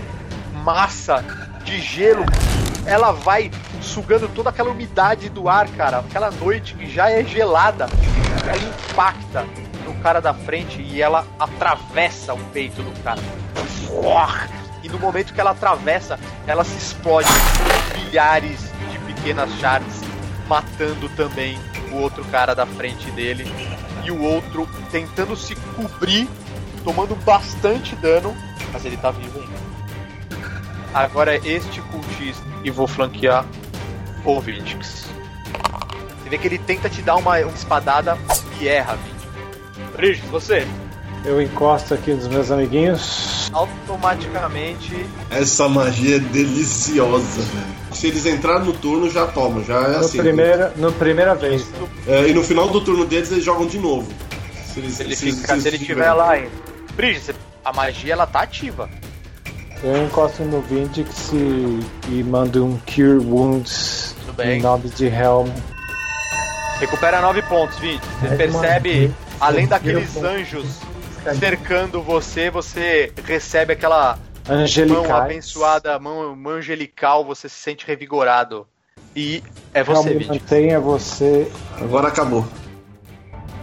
[0.64, 2.24] massa de gelo,
[2.86, 3.52] ela vai
[3.82, 6.00] sugando toda aquela umidade do ar, cara.
[6.00, 7.90] Aquela noite que já é gelada,
[8.48, 9.46] ela impacta
[9.86, 13.20] no cara da frente e ela atravessa o peito do cara.
[14.82, 17.28] E no momento que ela atravessa, ela se explode
[17.98, 20.02] milhares de pequenas shards,
[20.48, 21.60] matando também
[21.92, 23.46] o outro cara da frente dele.
[24.06, 26.30] E o outro tentando se cobrir,
[26.86, 28.34] tomando bastante dano,
[28.72, 29.57] mas ele tá vivo ainda.
[30.98, 33.46] Agora é este cultista e vou flanquear
[34.26, 35.06] o Vindix.
[36.24, 38.18] Você vê que ele tenta te dar uma, uma espadada
[38.60, 39.94] e erra, Vindix.
[39.96, 40.68] Brigitte, você
[41.24, 43.50] Eu encosto aqui nos meus amiguinhos.
[43.54, 47.78] automaticamente Essa magia é deliciosa, velho.
[47.94, 50.18] Se eles entrarem no turno, já toma, já é No assim.
[50.18, 51.68] primeira, no primeira vez.
[52.08, 54.12] É, e no final do turno deles, eles jogam de novo.
[54.66, 56.50] Se, eles, se ele, se- fica, se- se ele se- tiver lá ainda.
[56.96, 57.34] Brigitte,
[57.64, 58.90] a magia ela tá ativa.
[59.84, 64.58] Eu encosto no Vindix e, e mando um Cure Wounds Tudo bem.
[64.58, 65.48] em nome de Helm.
[66.80, 68.06] Recupera 9 pontos, Vindix.
[68.20, 70.80] Você percebe, além daqueles anjos
[71.40, 74.18] cercando você, você recebe aquela
[74.88, 78.66] mão abençoada, mão, mão angelical, você se sente revigorado.
[79.16, 80.28] E é Helm você, Vindix.
[80.28, 81.52] mantenha você.
[81.80, 82.48] Agora acabou.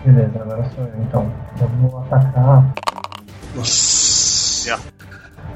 [0.05, 1.03] Beleza, agora sou eu.
[1.03, 2.73] Então, eu vou atacar.
[3.55, 4.94] Nossa.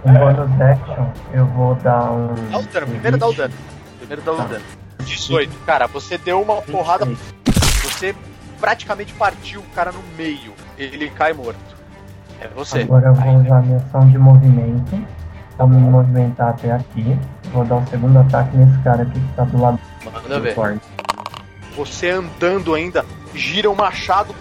[0.04, 2.34] Um bonus action, eu vou dar um.
[2.50, 3.54] Dá o dano, primeiro dá o dano.
[3.98, 4.64] Primeiro dá o dano.
[5.04, 5.58] 18.
[5.64, 7.06] Cara, você deu uma porrada.
[7.82, 8.14] Você
[8.60, 10.52] praticamente partiu o cara no meio.
[10.76, 11.58] Ele cai morto.
[12.40, 12.82] É você.
[12.82, 15.06] Agora eu vou usar minha ação de movimento.
[15.56, 17.18] Vou me movimentar até aqui.
[17.52, 20.80] Vou dar o segundo ataque nesse cara aqui que tá do lado Manda do ver.
[21.76, 24.34] Você andando ainda, gira o machado,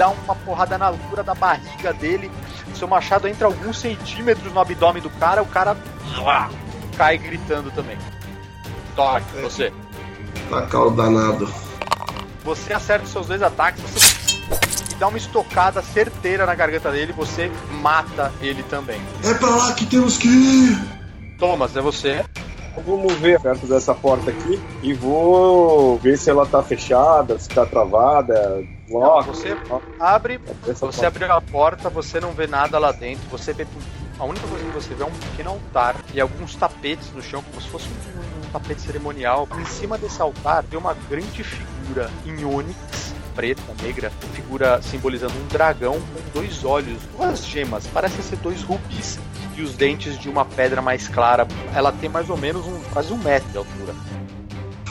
[0.00, 2.30] dá uma porrada na altura da barriga dele.
[2.74, 5.76] Seu machado entra alguns centímetros no abdômen do cara, o cara
[6.22, 6.48] uá,
[6.96, 7.98] cai gritando também.
[8.96, 9.70] Toque, você.
[10.48, 11.52] Tacar o danado.
[12.42, 14.20] Você acerta os seus dois ataques, você
[14.90, 19.00] e dá uma estocada certeira na garganta dele, você mata ele também.
[19.22, 20.78] É pra lá que temos que ir!
[21.38, 22.24] Thomas, é você.
[22.74, 27.48] Eu vou mover perto dessa porta aqui e vou ver se ela tá fechada, se
[27.50, 28.64] tá travada.
[28.98, 29.56] Não, você
[30.00, 33.66] abre, Essa você abriu a porta, você não vê nada lá dentro, você vê.
[34.18, 37.42] A única coisa que você vê é um pequeno altar e alguns tapetes no chão,
[37.42, 39.48] como se fosse um, um tapete cerimonial.
[39.58, 45.46] Em cima desse altar tem uma grande figura em ônix, preta, negra, figura simbolizando um
[45.46, 49.18] dragão com dois olhos, duas gemas, parecem ser dois rubis
[49.56, 51.46] e os dentes de uma pedra mais clara.
[51.74, 53.94] Ela tem mais ou menos um, quase um metro de altura.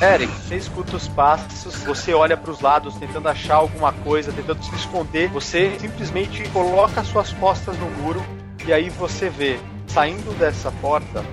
[0.01, 4.63] Eric, você escuta os passos, você olha para os lados tentando achar alguma coisa, tentando
[4.63, 5.27] se esconder.
[5.29, 8.23] Você simplesmente coloca suas costas no muro
[8.65, 11.25] e aí você vê saindo dessa porta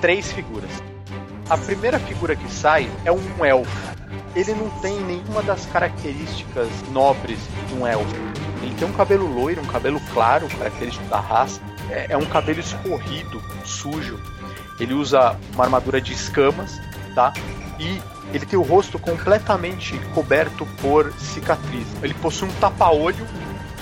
[0.00, 0.70] três figuras.
[1.48, 3.96] A primeira figura que sai é um elfo.
[4.34, 8.16] Ele não tem nenhuma das características nobres de um elfo.
[8.62, 11.60] Ele tem um cabelo loiro, um cabelo claro, característico da raça.
[11.88, 14.18] É, é um cabelo escorrido, sujo.
[14.80, 16.80] Ele usa uma armadura de escamas,
[17.18, 17.32] tá?
[17.80, 18.00] E
[18.32, 21.92] ele tem o rosto completamente coberto por cicatrizes.
[22.00, 23.26] Ele possui um tapa-olho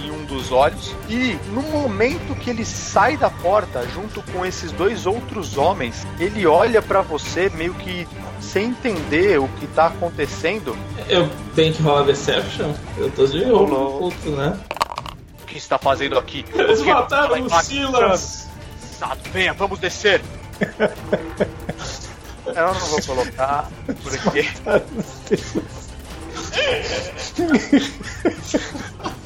[0.01, 0.94] em um dos olhos.
[1.07, 6.46] E no momento que ele sai da porta, junto com esses dois outros homens, ele
[6.46, 8.09] olha para você meio que
[8.40, 10.75] sem entender o que tá acontecendo.
[11.07, 12.72] Eu tenho que rolar Deception?
[12.96, 14.59] Eu tô de oculto, né?
[15.42, 16.42] O que está fazendo aqui?
[16.55, 18.49] Eles mataram o Silas!
[19.31, 20.22] Venha, vamos descer.
[22.55, 23.69] Eu não vou colocar,
[24.03, 24.49] porque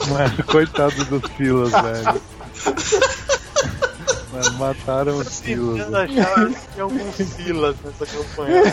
[0.08, 2.20] Mano, coitado dos Silas, velho.
[4.32, 5.84] Mano, mataram os Silas.
[5.86, 8.62] tentando achar se tem alguns filas nessa campanha.
[8.62, 8.70] né?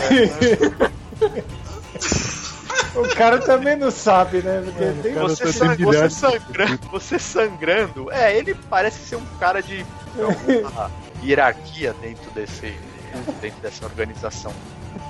[2.94, 4.62] O cara também não sabe, né?
[4.64, 8.54] Porque Mano, tem o Você, tá san- tem você de sangrando, você sangrando, é, ele
[8.68, 9.84] parece ser um cara de
[10.18, 10.90] alguma
[11.22, 12.74] hierarquia dentro desse
[13.40, 14.52] dentro dessa organização.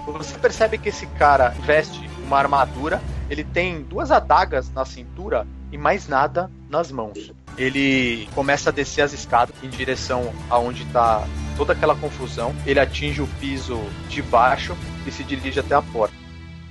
[0.07, 5.77] Você percebe que esse cara veste uma armadura, ele tem duas adagas na cintura e
[5.79, 7.33] mais nada nas mãos.
[7.57, 12.55] Ele começa a descer as escadas em direção aonde está toda aquela confusão.
[12.67, 16.15] Ele atinge o piso de baixo e se dirige até a porta.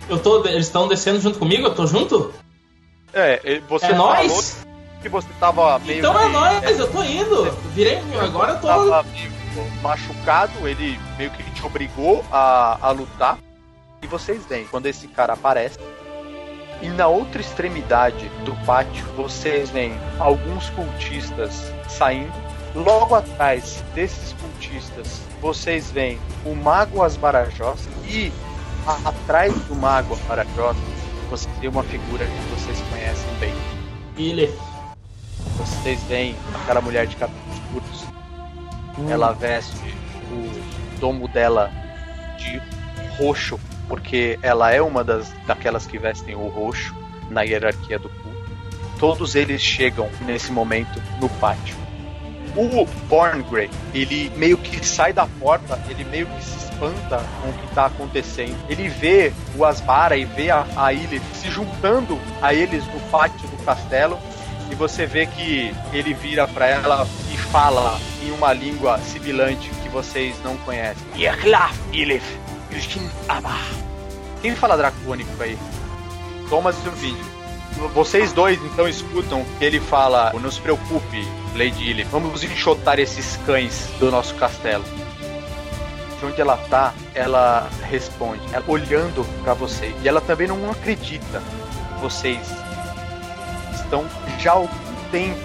[0.09, 1.67] Eu tô, eles estão descendo junto comigo?
[1.67, 2.33] Eu tô junto?
[3.13, 4.65] É, você é nóis?
[5.01, 7.51] que você tava meio Então é que- nóis, eu tô indo.
[7.75, 8.67] Virei, agora eu tô.
[8.67, 9.31] tava meio
[9.81, 13.37] machucado, ele meio que te obrigou a, a lutar.
[14.01, 15.79] E vocês veem, quando esse cara aparece.
[16.81, 22.31] E na outra extremidade do pátio, vocês veem alguns cultistas saindo.
[22.75, 27.87] Logo atrás desses cultistas, vocês veem o Mago Asbarajós.
[28.07, 28.31] E
[28.85, 30.77] a- atrás do Mago Asbarajós,
[31.31, 33.53] você tem uma figura que vocês conhecem bem.
[34.15, 34.53] Ele.
[35.57, 38.06] Vocês veem aquela mulher de cabelos curtos.
[39.09, 39.95] Ela veste
[40.31, 41.71] o domo dela
[42.37, 42.61] de
[43.17, 46.95] roxo, porque ela é uma das daquelas que vestem o roxo
[47.29, 48.37] na hierarquia do culto.
[48.99, 51.75] Todos eles chegam nesse momento no pátio.
[52.55, 57.53] O Borngrey, ele meio que sai da porta, ele meio que se espanta com o
[57.53, 58.57] que está acontecendo.
[58.67, 63.47] Ele vê o Asbara e vê a, a Ilith se juntando a eles no pátio
[63.47, 64.17] do castelo
[64.71, 69.89] e você vê que ele vira pra ela e fala em uma língua sibilante que
[69.89, 71.03] vocês não conhecem.
[74.41, 75.57] Quem fala dracônico aí?
[76.49, 77.37] Thomas e vídeo.
[77.93, 83.37] Vocês dois então escutam que ele fala: Não se preocupe, Lady Ilif, vamos enxotar esses
[83.45, 84.83] cães do nosso castelo.
[86.19, 89.93] De onde ela tá, ela responde, ela olhando pra vocês.
[90.01, 91.41] E ela também não acredita.
[92.01, 92.39] Vocês
[93.75, 94.05] estão
[94.39, 94.67] já há algum
[95.11, 95.39] tempo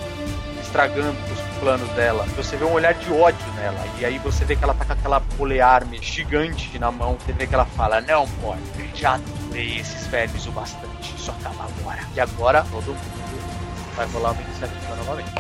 [0.63, 2.25] estragando os planos dela.
[2.37, 3.79] Você vê um olhar de ódio nela.
[3.99, 7.17] E aí você vê que ela tá com aquela polearme gigante na mão.
[7.21, 8.63] Você vê que ela fala: Não, pode,
[8.95, 11.15] já torturei esses vermes o bastante.
[11.15, 12.01] Isso acaba agora.
[12.15, 15.33] E agora todo mundo vai rolar uma iniciativa novamente.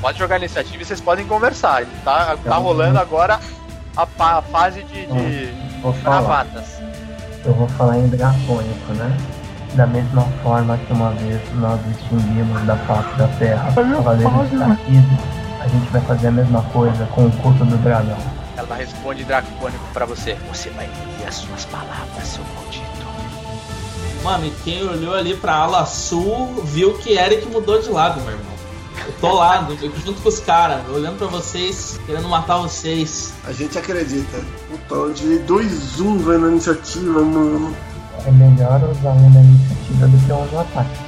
[0.00, 1.86] Pode jogar iniciativa e vocês podem conversar.
[2.04, 3.38] Tá, tá rolando agora
[3.96, 5.54] a, fase de, de
[6.02, 6.80] gravatas.
[7.44, 9.16] Eu vou falar em dracônico, né?
[9.74, 14.52] Da mesma forma que uma vez nós extinguimos da face da Terra Cavaleiros
[15.64, 18.18] a gente vai fazer a mesma coisa com o culto do dragão.
[18.54, 20.36] Ela responde dracônico pra você.
[20.52, 22.84] Você vai engolir as suas palavras, seu maldito.
[24.22, 28.32] Mano, e quem olhou ali pra ala sul viu que Eric mudou de lado, meu
[28.32, 28.54] irmão.
[29.06, 29.66] Eu tô lá,
[30.04, 33.32] junto com os caras, olhando pra vocês, querendo matar vocês.
[33.46, 34.40] A gente acredita.
[34.70, 37.74] Puta, eu tirei 2-1, velho, na iniciativa, mano.
[38.26, 40.98] É melhor usar um na iniciativa do que um no ataque.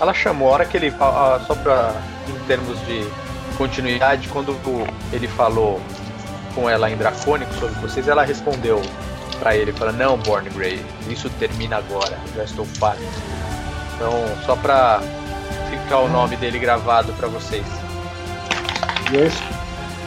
[0.00, 0.94] Ela chamou, a hora que ele.
[1.00, 1.92] ah, Só pra.
[2.28, 3.06] Em termos de
[3.56, 5.80] continuidade, quando o- ele falou
[6.54, 8.82] com ela em Dracônico sobre vocês, ela respondeu
[9.38, 13.00] pra ele, falando, não, Born Grey, isso termina agora, já estou farto.
[13.94, 14.12] Então,
[14.44, 15.00] só pra
[15.70, 17.64] ficar o nome dele gravado pra vocês.
[19.12, 19.34] Yes.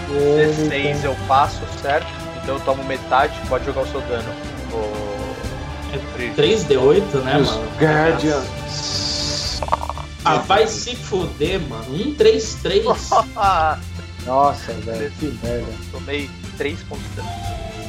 [0.09, 2.07] Ele 16 eu passo, certo?
[2.43, 4.29] Então eu tomo metade, pode jogar o seu dano.
[4.73, 5.08] O...
[6.35, 7.67] 3D8, né, Os mano?
[7.79, 9.61] Guardians.
[10.25, 11.85] Ah, vai se fuder, mano.
[11.95, 12.85] 1, 3, 3.
[14.25, 15.65] Nossa, velho, que merda.
[15.91, 17.29] Tomei 3 pontos de dano.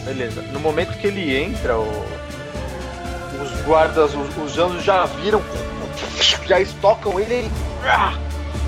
[0.05, 0.43] Beleza.
[0.53, 2.05] No momento que ele entra, o-
[3.43, 5.43] os guardas, os, os anjos já viram,
[6.47, 7.35] já estocam ele.
[7.35, 7.51] ele-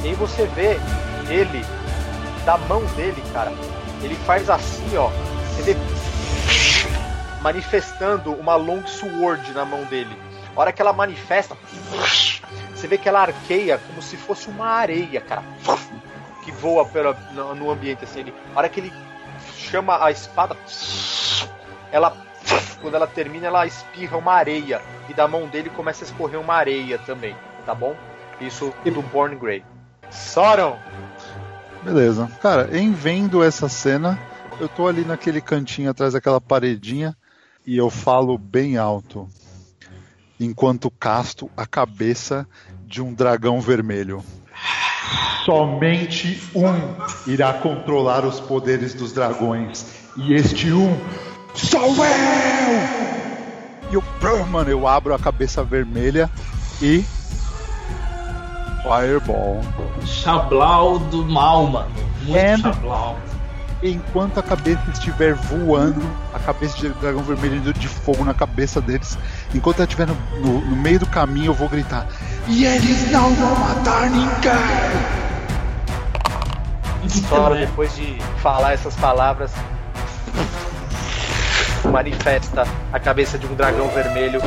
[0.02, 0.78] E aí você vê
[1.32, 1.64] ele,
[2.44, 3.52] da mão dele, cara,
[4.02, 5.08] ele faz assim, ó.
[5.62, 5.76] Vê
[7.42, 10.16] manifestando uma long sword na mão dele.
[10.54, 11.56] A hora que ela manifesta,
[12.74, 15.42] você vê que ela arqueia como se fosse uma areia, cara.
[16.44, 18.20] Que voa pela, no, ambiente assim.
[18.20, 18.92] Ele, a hora que ele
[19.56, 20.56] chama a espada,
[21.90, 22.16] ela
[22.80, 24.82] quando ela termina, ela espirra uma areia.
[25.08, 27.34] E da mão dele começa a escorrer uma areia também,
[27.64, 27.96] tá bom?
[28.40, 29.64] Isso do Born Grey.
[30.10, 30.78] Soron!
[31.82, 32.28] Beleza.
[32.40, 34.18] Cara, em vendo essa cena,
[34.60, 37.16] eu tô ali naquele cantinho atrás daquela paredinha
[37.66, 39.28] e eu falo bem alto.
[40.38, 42.46] Enquanto casto a cabeça
[42.86, 44.22] de um dragão vermelho.
[45.44, 49.86] Somente um irá controlar os poderes dos dragões.
[50.16, 50.96] E este um
[51.54, 53.12] sou eu!
[53.90, 56.30] E eu, mano, eu abro a cabeça vermelha
[56.80, 57.04] e.
[58.82, 59.60] Fireball.
[60.04, 61.90] Chablau do mal, mano.
[62.22, 63.18] Muito And- chablau.
[63.82, 66.00] Enquanto a cabeça estiver voando,
[66.32, 69.18] a cabeça de dragão vermelho de fogo na cabeça deles,
[69.52, 72.06] enquanto ela estiver no, no- no meio do caminho, eu vou gritar:
[72.46, 74.52] E eles não vão matar ninguém!
[77.28, 79.50] Soron, depois de falar essas palavras,
[81.90, 84.40] manifesta a cabeça de um dragão vermelho.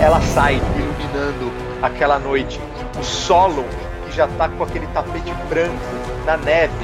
[0.00, 1.50] Ela sai iluminando
[1.80, 2.60] aquela noite.
[2.98, 3.64] O solo,
[4.06, 5.74] que já tá com aquele tapete branco
[6.26, 6.74] na neve,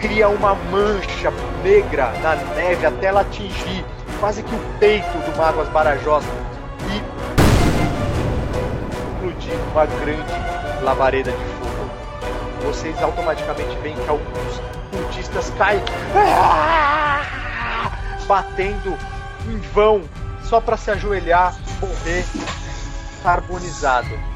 [0.00, 1.32] cria uma mancha
[1.62, 3.84] negra na neve até ela atingir
[4.20, 6.24] quase que o peito do Mago Asbarajós
[6.88, 7.02] e
[9.12, 10.32] explodir uma grande
[10.82, 11.90] labareda de fogo.
[12.64, 15.82] Vocês automaticamente veem que alguns cultistas caem
[18.26, 18.96] batendo
[19.48, 20.02] em vão
[20.42, 22.24] só para se ajoelhar, morrer
[23.22, 24.27] carbonizado.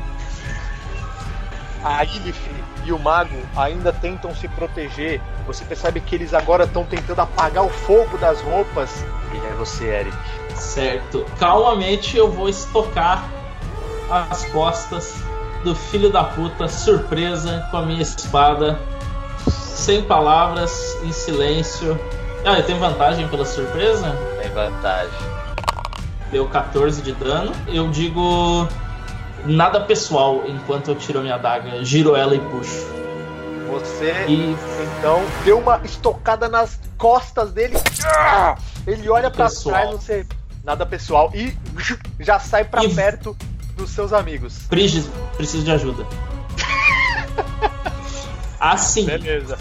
[1.85, 2.39] A Ilif
[2.85, 5.20] e o mago ainda tentam se proteger.
[5.47, 9.05] Você percebe que eles agora estão tentando apagar o fogo das roupas.
[9.33, 10.16] E é você, Eric.
[10.55, 11.24] Certo.
[11.39, 13.28] Calmamente eu vou estocar
[14.11, 15.22] as costas
[15.64, 18.78] do filho da puta, surpresa, com a minha espada.
[19.49, 21.99] Sem palavras, em silêncio.
[22.45, 24.16] Ah, eu tenho vantagem pela surpresa?
[24.41, 25.18] Tem vantagem.
[26.30, 27.53] Deu 14 de dano.
[27.68, 28.68] Eu digo
[29.45, 32.86] nada pessoal enquanto eu tiro a minha adaga, giro ela e puxo.
[33.70, 34.57] Você E
[34.99, 37.74] então deu uma estocada nas costas dele.
[38.86, 39.74] Ele olha pra Pessoal.
[39.74, 40.26] trás, você
[40.62, 41.57] nada pessoal e
[42.20, 43.36] já sai pra E- perto
[43.76, 44.59] dos seus amigos.
[44.68, 46.07] Prigis, preciso de ajuda.
[48.61, 49.59] Assim, Beleza.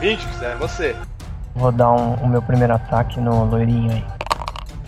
[0.00, 0.94] Vindix, é você.
[1.54, 4.04] Vou dar um- o meu primeiro ataque no loirinho aí.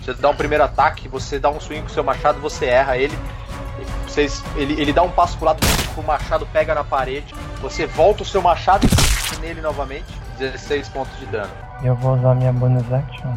[0.06, 3.18] Você dá um primeiro ataque, você dá um swing com seu machado, você erra ele.
[4.06, 5.58] Vocês, ele, ele dá um passo pro lado,
[5.96, 7.34] o machado pega na parede.
[7.60, 10.06] Você volta o seu machado e nele novamente.
[10.38, 11.50] 16 pontos de dano.
[11.82, 13.34] Eu vou usar minha bonus action.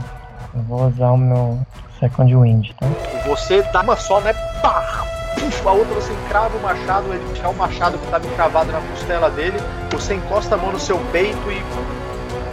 [0.53, 1.59] Eu vou usar o meu
[1.99, 2.85] second wind, tá?
[3.25, 4.33] Você dá uma só, né?
[4.61, 5.07] Pá!
[5.39, 8.79] Puf, a outra você encrava o machado, ele tirar o machado que estava encravado na
[8.79, 9.57] costela dele.
[9.89, 11.63] Você encosta a mão no seu peito e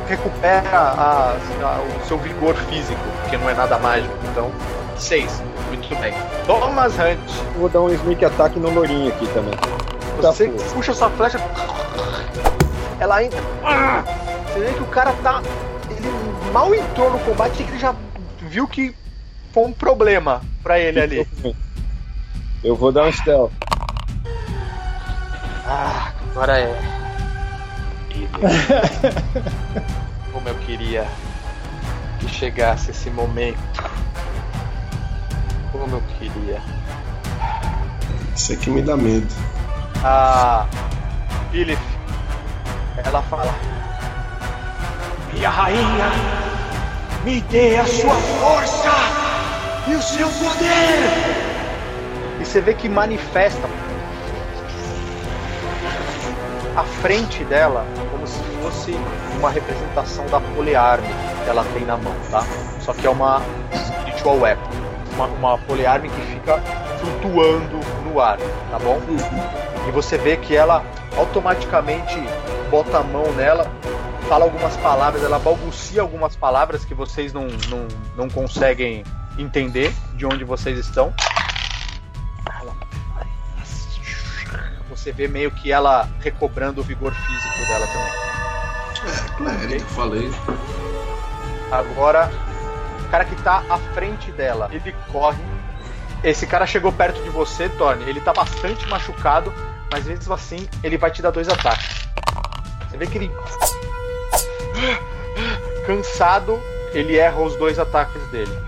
[0.09, 4.15] recupera a- a- o seu vigor físico, que não é nada mágico.
[4.31, 4.51] Então,
[4.97, 5.43] 6.
[5.69, 6.15] Muito bem.
[6.47, 7.19] Thomas Hunt.
[7.59, 9.55] Vou dar um sneak attack no lourinho aqui também.
[10.23, 10.63] Tá, Você pô.
[10.75, 11.39] puxa sua flecha.
[13.01, 13.39] Ela entra.
[13.65, 14.03] Ah!
[14.53, 15.43] Você vê que o cara tá.
[15.91, 16.09] Ele
[16.53, 17.95] mal entrou no combate que ele já
[18.43, 18.95] viu que
[19.53, 21.29] foi um problema pra ele ali.
[22.65, 23.53] Eu vou dar um stealth.
[25.67, 26.79] Ah, agora é.
[30.33, 31.07] Como eu queria
[32.19, 33.85] que chegasse esse momento.
[35.73, 36.61] Como eu queria.
[38.35, 39.33] Isso aqui me dá medo.
[40.03, 40.67] A
[41.53, 41.79] Lilith,
[43.05, 43.55] ela fala:
[45.33, 46.11] Minha rainha,
[47.25, 48.91] me dê a sua força
[49.89, 51.11] e o seu poder.
[52.41, 53.69] E você vê que manifesta
[56.77, 57.87] a frente dela
[58.27, 58.93] como se fosse
[59.39, 61.09] uma representação da polearme
[61.45, 62.43] que ela tem na mão, tá?
[62.81, 63.41] Só que é uma
[63.73, 64.71] spiritual weapon,
[65.15, 66.61] uma, uma polearme que fica
[66.99, 68.39] flutuando no ar,
[68.71, 69.01] tá bom?
[69.89, 70.85] E você vê que ela
[71.17, 72.17] automaticamente
[72.71, 73.71] bota a mão nela,
[74.29, 79.05] fala algumas palavras, ela balbucia algumas palavras que vocês não, não, não conseguem
[79.39, 81.15] entender de onde vocês estão.
[84.91, 88.27] Você vê meio que ela recobrando o vigor físico dela também.
[89.07, 90.33] É, clérigo, falei.
[91.71, 92.31] Agora,
[93.05, 95.43] o cara que tá à frente dela, ele corre.
[96.25, 98.05] Esse cara chegou perto de você, Thorne.
[98.09, 99.53] Ele tá bastante machucado,
[99.93, 102.09] mas mesmo assim, ele vai te dar dois ataques.
[102.89, 103.31] Você vê que ele.
[105.87, 106.61] Cansado,
[106.93, 108.59] ele erra os dois ataques dele.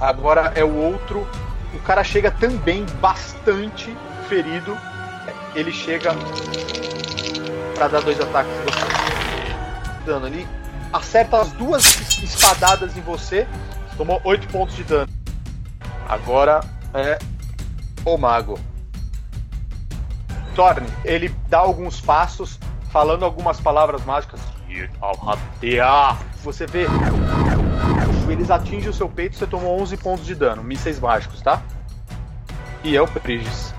[0.00, 1.26] Agora é o outro.
[1.74, 3.94] O cara chega também bastante
[4.28, 4.76] ferido.
[5.54, 6.12] Ele chega
[7.80, 10.04] pra dar dois ataques você.
[10.04, 10.26] Dano.
[10.26, 10.46] Ele
[10.92, 11.82] acerta as duas
[12.22, 13.48] espadadas em você.
[13.96, 15.10] Tomou 8 pontos de dano.
[16.06, 16.60] Agora
[16.92, 17.18] é
[18.04, 18.58] o mago.
[20.54, 22.58] Thorne, ele dá alguns passos,
[22.90, 24.40] falando algumas palavras mágicas.
[26.42, 26.86] Você vê.
[28.28, 31.62] Eles atingem o seu peito, você tomou 11 pontos de dano, mísseis mágicos, tá?
[32.84, 33.74] E é o Prigis.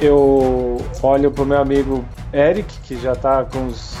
[0.00, 3.96] Eu olho pro meu amigo Eric, que já tá com os.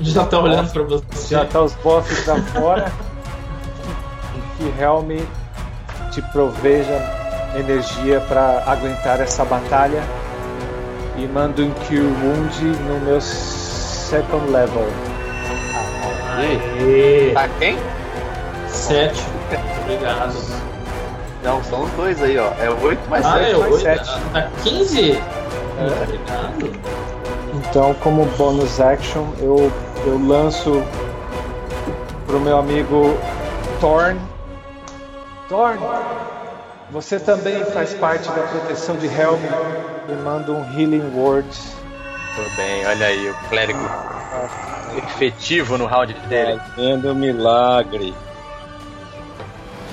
[0.00, 1.34] Já tá olhando pra você.
[1.34, 2.92] Já tá os buffs lá fora.
[4.34, 5.28] e que realmente
[6.12, 7.00] te proveja
[7.58, 10.02] energia pra aguentar essa batalha.
[11.16, 14.86] E mando um Cure Wound no meu second level.
[16.36, 17.32] Aê.
[17.34, 17.76] Tá quem?
[18.68, 19.22] Sete.
[19.82, 20.67] Obrigado.
[21.42, 22.48] Não, são os dois aí, ó.
[22.58, 23.82] É 8 mais Ah, 7 é mais oito.
[23.82, 24.20] 7.
[24.32, 25.22] Tá 15?
[26.02, 26.80] Obrigado.
[27.54, 29.70] Então, como bonus action, eu,
[30.06, 30.82] eu lanço
[32.26, 33.16] pro meu amigo
[33.80, 34.18] Thorn.
[35.48, 35.78] Thorn,
[36.90, 39.38] você também faz parte da proteção de Helm
[40.08, 41.48] e manda um Healing Word.
[42.34, 43.80] Tudo bem, olha aí, o clérigo
[44.96, 46.60] efetivo no round dele.
[46.74, 48.14] Fazendo milagre.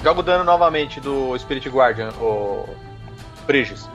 [0.06, 2.70] Joga o dano novamente do Spirit Guardian, o
[3.48, 3.90] Prigis.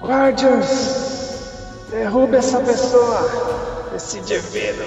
[0.00, 4.82] Guardians, derruba essa pessoa, esse divino.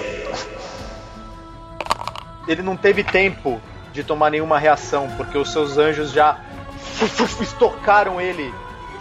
[2.48, 3.60] Ele não teve tempo
[3.92, 6.40] de tomar nenhuma reação, porque os seus anjos já
[7.40, 8.52] estocaram ele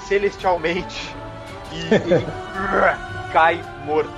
[0.07, 1.15] celestialmente
[1.71, 2.23] e ele
[3.33, 4.11] cai morto.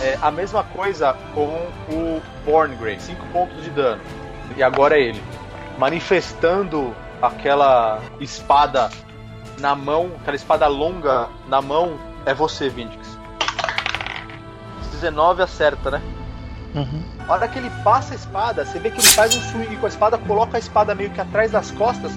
[0.00, 1.48] É a mesma coisa com
[1.88, 4.00] o Borngrave, 5 pontos de dano.
[4.56, 5.20] E agora é ele.
[5.78, 8.90] Manifestando aquela espada
[9.58, 13.18] na mão, aquela espada longa na mão, é você, Vindix.
[14.92, 16.02] 19 acerta, né?
[17.28, 19.86] A hora que ele passa a espada, você vê que ele faz um swing com
[19.86, 22.12] a espada, coloca a espada meio que atrás das costas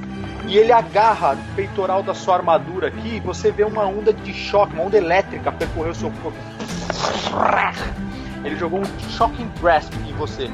[0.47, 4.33] e ele agarra no peitoral da sua armadura aqui e você vê uma onda de
[4.33, 6.37] choque, uma onda elétrica percorrer o seu corpo.
[8.43, 10.49] Ele jogou um Shocking Grasp em você.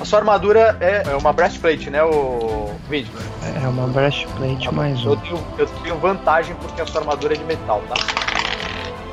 [0.00, 3.14] A sua armadura é, é uma breastplate, né, o Vindix?
[3.62, 5.16] É uma breastplate mais Eu um.
[5.16, 7.94] tenho, eu tenho vantagem porque a sua armadura é de metal, tá?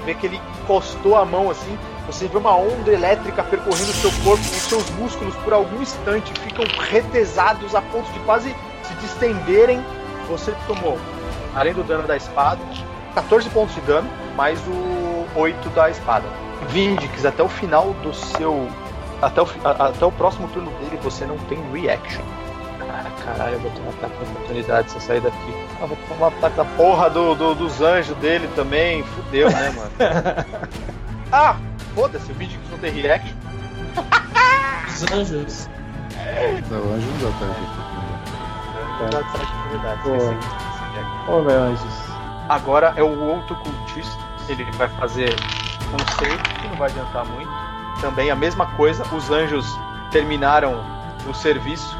[0.06, 1.78] Vê que ele encostou a mão assim,
[2.08, 6.34] você vê uma onda elétrica percorrendo o seu corpo, os seus músculos por algum instante
[6.42, 9.84] ficam retesados a ponto de quase se distenderem.
[10.28, 10.98] Você tomou,
[11.56, 12.60] além do dano da espada,
[13.14, 16.26] 14 pontos de dano, mais o 8 da espada.
[16.70, 18.68] Vindix, até o final do seu.
[19.22, 22.22] Até o, a- até o próximo turno dele, você não tem reaction.
[22.90, 25.68] Ah, caralho, eu vou tomar ataque de oportunidade se eu sair daqui.
[25.82, 29.04] Ah, vou tomar ataque da porra do, do- dos anjos dele também.
[29.04, 29.92] Fudeu, né, mano?
[31.32, 31.56] ah,
[31.94, 33.36] foda-se, o vídeo que não tem reaction.
[34.88, 35.70] Os anjos.
[36.70, 40.38] Não, anjo não dá oportunidade, esqueci de reaction.
[41.28, 41.94] Ô, meu anjos.
[42.50, 44.20] Agora é o outro cultista.
[44.50, 45.34] Ele vai fazer
[45.94, 47.52] um save que não vai adiantar muito.
[48.02, 49.04] Também a mesma coisa.
[49.16, 49.66] Os anjos
[50.12, 50.84] terminaram
[51.30, 51.96] o serviço.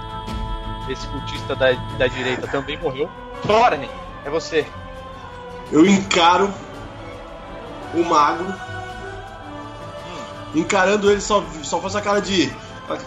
[0.90, 3.10] Esse cultista da, da direita também morreu.
[3.46, 3.90] Thorne,
[4.26, 4.66] é você.
[5.72, 6.52] Eu encaro
[7.94, 8.54] o mago.
[10.54, 12.54] Encarando ele, só, só faço a cara de.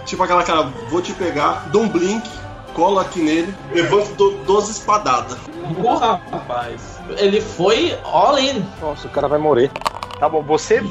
[0.07, 2.27] Tipo aquela cara, vou te pegar, dou um blink,
[2.73, 5.37] colo aqui nele, levanto dou 12 espadadas.
[5.81, 6.99] Porra, rapaz.
[7.19, 8.65] Ele foi all in.
[8.81, 9.71] Nossa, o cara vai morrer.
[10.19, 10.83] Tá bom, você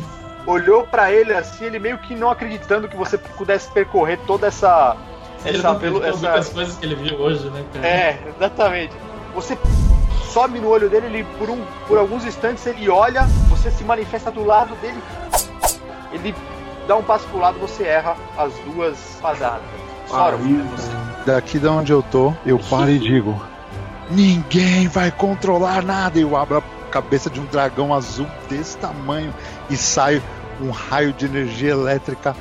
[0.46, 4.96] olhou pra ele assim, ele meio que não acreditando que você pudesse percorrer toda essa.
[5.46, 7.88] Ele essa, não pelo- essa- as coisas que ele viu hoje, né, cara?
[7.88, 8.94] É, exatamente.
[9.36, 9.58] Você
[10.32, 14.32] sobe no olho dele, ele por, um, por alguns instantes ele olha, você se manifesta
[14.32, 15.02] do lado dele,
[16.12, 16.34] ele
[16.88, 19.62] dá um passo pro lado, você erra as duas padadas.
[20.08, 20.92] Sauron, Aí, é você.
[21.26, 23.42] Daqui da onde eu tô, eu paro e digo:
[24.10, 26.20] Ninguém vai controlar nada.
[26.20, 29.34] Eu abro a cabeça de um dragão azul desse tamanho
[29.70, 30.22] e sai
[30.62, 32.36] um raio de energia elétrica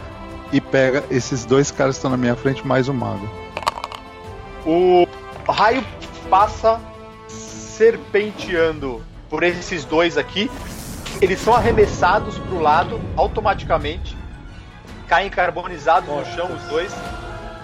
[0.53, 3.29] e pega esses dois caras que estão na minha frente, mais o mago.
[4.65, 5.07] O
[5.49, 5.85] raio
[6.29, 6.81] passa
[7.29, 10.51] serpenteando por esses dois aqui
[11.21, 14.17] Eles são arremessados pro lado automaticamente,
[15.09, 16.93] caem carbonizados no chão, os dois,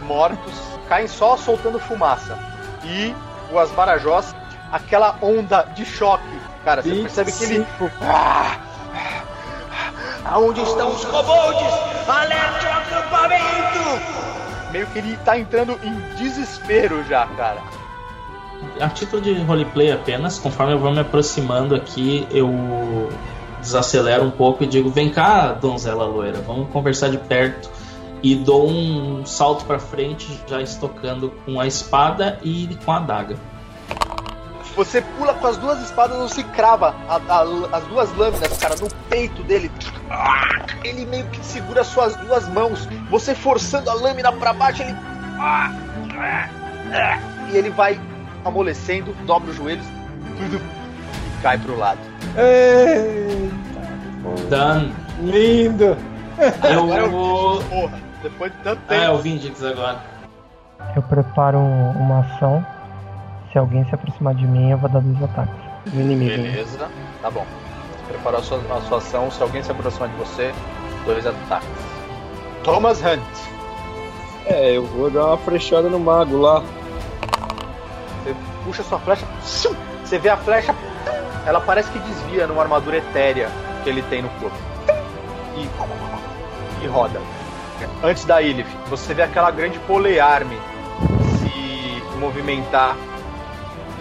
[0.00, 0.54] mortos,
[0.88, 2.38] caem só soltando fumaça.
[2.84, 3.14] E
[3.52, 4.34] o Asbarajós,
[4.70, 6.22] aquela onda de choque.
[6.64, 7.66] Cara, você percebe que ele.
[8.02, 8.58] Ah,
[10.24, 11.74] Aonde estão os kobolds?
[12.08, 14.28] Alerte ao acampamento!
[14.72, 17.62] Meio que ele tá entrando em desespero já, cara.
[18.80, 22.50] A título de roleplay apenas, conforme eu vou me aproximando aqui, eu
[23.60, 27.70] desacelero um pouco e digo: Vem cá, donzela loira, vamos conversar de perto.
[28.20, 33.36] E dou um salto para frente, já estocando com a espada e com a adaga.
[34.78, 38.88] Você pula com as duas espadas, você crava a- a- as duas lâminas, cara, no
[39.10, 39.72] peito dele.
[40.84, 42.88] Ele meio que segura suas duas mãos.
[43.10, 44.94] Você forçando a lâmina para baixo, ele.
[47.52, 48.00] E ele vai
[48.44, 49.84] amolecendo, dobra os joelhos
[50.38, 51.98] tudo, e cai pro lado.
[54.48, 55.96] Dan, Lindo!
[56.62, 57.60] Agora eu vou.
[57.64, 59.14] Porra, depois de tanto Ah, é tempo.
[59.14, 59.98] o Vindix agora.
[60.94, 62.64] Eu preparo uma ação.
[63.52, 65.54] Se alguém se aproximar de mim, eu vou dar dois ataques.
[65.92, 66.42] No inimigo.
[66.42, 66.50] né?
[66.50, 66.88] Beleza,
[67.22, 67.46] tá bom.
[68.06, 69.30] Preparou a sua, a sua ação.
[69.30, 70.52] Se alguém se aproximar de você,
[71.04, 71.68] dois ataques.
[72.62, 73.22] Thomas Hunt.
[74.46, 76.62] É, eu vou dar uma flechada no mago lá.
[78.24, 78.34] Você
[78.64, 79.26] puxa sua flecha,
[80.04, 80.74] você vê a flecha,
[81.46, 83.48] ela parece que desvia numa armadura etérea
[83.82, 84.56] que ele tem no corpo.
[85.56, 87.20] E, e roda.
[88.02, 90.58] Antes da Ilith, você vê aquela grande polearme
[91.38, 92.96] se movimentar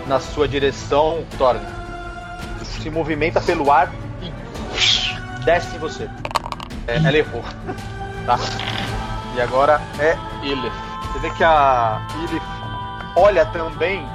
[0.07, 1.65] na sua direção, Thorne.
[2.63, 3.91] Se movimenta pelo ar
[4.21, 4.31] e
[5.43, 6.09] desce em você.
[6.87, 7.43] É, ela errou.
[8.25, 8.37] Tá?
[9.35, 10.71] E agora é Ilith.
[11.11, 12.41] Você vê que a Ilith
[13.15, 14.07] olha também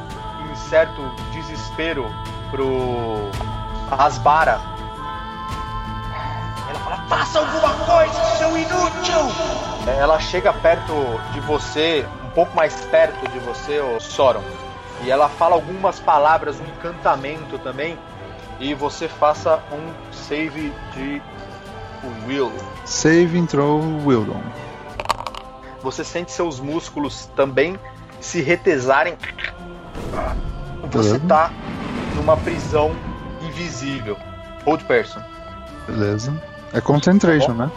[0.51, 1.01] em certo
[1.33, 2.07] desespero
[2.51, 3.31] pro
[3.91, 4.61] Asbara.
[6.69, 9.33] Ela fala: Faça alguma coisa, seu inútil!
[9.99, 10.93] Ela chega perto
[11.33, 14.43] de você, um pouco mais perto de você, o Soron.
[15.05, 17.99] E ela fala algumas palavras, um encantamento também.
[18.61, 21.21] E você faça um save de
[22.27, 22.53] Will.
[22.85, 24.41] Save throw Wildon.
[25.83, 27.79] Você sente seus músculos também
[28.21, 29.17] se retesarem.
[30.93, 31.21] Você Beleza.
[31.27, 31.51] tá
[32.15, 32.93] numa prisão
[33.43, 34.17] invisível.
[34.65, 35.21] Hold person.
[35.87, 36.33] Beleza.
[36.73, 37.71] É concentration, né?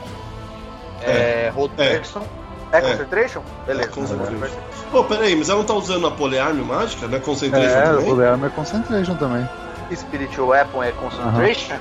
[1.01, 1.97] É, hold É.
[1.97, 2.21] person.
[2.21, 2.81] É, É.
[2.81, 3.41] concentration?
[3.65, 3.89] Beleza.
[3.89, 4.57] É, concentration.
[4.91, 7.19] Pô, peraí, mas ela não tá usando a polearme mágica, né?
[7.19, 8.11] Concentration É, também?
[8.11, 9.47] o Learm é concentration também.
[9.95, 11.75] Spiritual weapon é concentration?
[11.75, 11.79] É.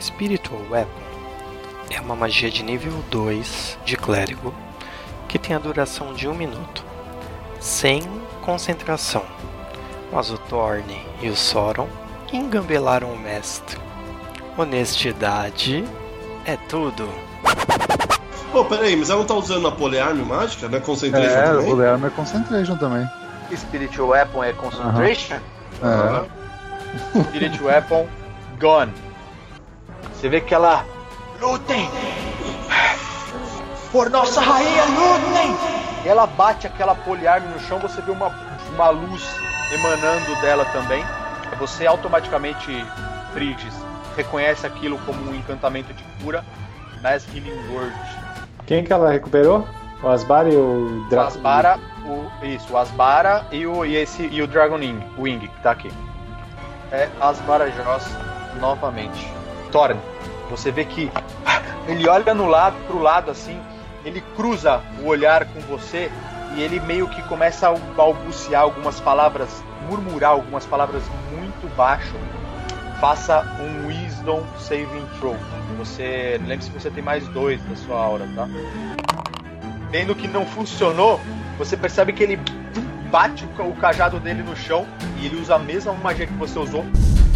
[0.00, 0.90] Spiritual Weapon
[1.90, 4.54] é uma magia de nível 2 de clérigo
[5.28, 6.84] que tem a duração de um minuto,
[7.60, 8.02] sem
[8.42, 9.22] concentração.
[10.12, 11.88] Mas o Thorne e o Soron
[12.32, 13.78] engambelaram o mestre.
[14.56, 15.84] Honestidade
[16.44, 17.08] é tudo.
[18.52, 20.80] Pô, peraí, mas ela não tá usando a polearme mágica, né?
[20.80, 21.72] Concentration É, também?
[21.72, 23.08] o Learm é concentration também.
[23.54, 25.36] Spiritual weapon é concentration?
[25.82, 27.20] É.
[27.24, 28.06] Spirit weapon
[28.58, 28.92] gone.
[30.14, 30.84] Você vê que ela.
[31.40, 31.90] Lutem!
[33.92, 35.56] Por nossa rainha, lutem!
[36.04, 38.32] Ela bate aquela poliarme no chão, você vê uma,
[38.74, 39.22] uma luz
[39.72, 41.04] emanando dela também.
[41.58, 42.84] Você automaticamente,
[43.32, 43.74] Friges,
[44.16, 46.44] reconhece aquilo como um encantamento de cura.
[47.02, 47.94] Mass Healing Word.
[48.66, 49.66] Quem que ela recuperou?
[50.02, 51.26] O Asbar e o O Dra...
[51.26, 55.60] Asbara, o, isso, o Asbara e o, e esse, e o Dragon Wing, Wing, que
[55.62, 55.90] tá aqui.
[56.90, 58.10] É Asbara Joss
[58.60, 59.26] novamente.
[59.70, 59.98] Thorn,
[60.50, 61.10] você vê que
[61.88, 63.60] ele olha no lado, pro lado assim,
[64.04, 66.10] ele cruza o olhar com você
[66.56, 72.14] e ele meio que começa a balbuciar algumas palavras, murmurar algumas palavras muito baixo.
[73.00, 75.36] Faça um Wisdom Saving Throw.
[75.78, 78.48] Você lembre-se que você tem mais dois da sua aura, tá?
[79.90, 81.20] Vendo que não funcionou,
[81.58, 82.38] você percebe que ele
[83.10, 84.86] bate o ca- o cajado dele no chão
[85.18, 86.84] e ele usa a mesma magia que você usou.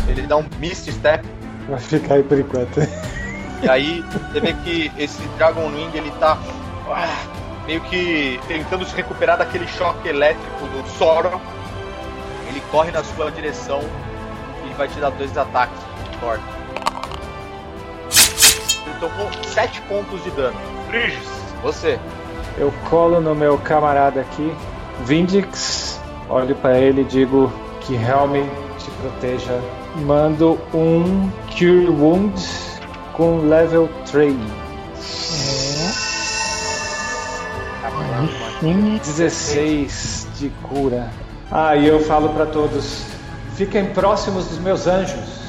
[0.09, 1.25] Ele dá um Mist Step
[1.69, 2.81] Vai ficar aí por enquanto.
[3.63, 6.37] e aí você vê que esse Dragon Wing ele tá
[6.89, 11.41] ah, meio que tentando se recuperar daquele choque elétrico do Sauron.
[12.49, 13.81] Ele corre na sua direção
[14.69, 15.79] e vai te dar dois ataques.
[16.19, 16.43] Forte.
[18.91, 20.57] Ele tomou 7 pontos de dano.
[20.89, 21.29] Frigis,
[21.63, 21.99] você.
[22.59, 24.53] Eu colo no meu camarada aqui,
[25.05, 28.47] Vindix, olho pra ele e digo que Helm
[28.79, 29.61] te proteja.
[29.97, 32.43] Mando um Cure Wound
[33.13, 34.35] com level 3.
[38.61, 41.09] Sim, 16 de cura.
[41.51, 43.05] Ah, e eu falo pra todos:
[43.55, 45.41] fiquem próximos dos meus anjos.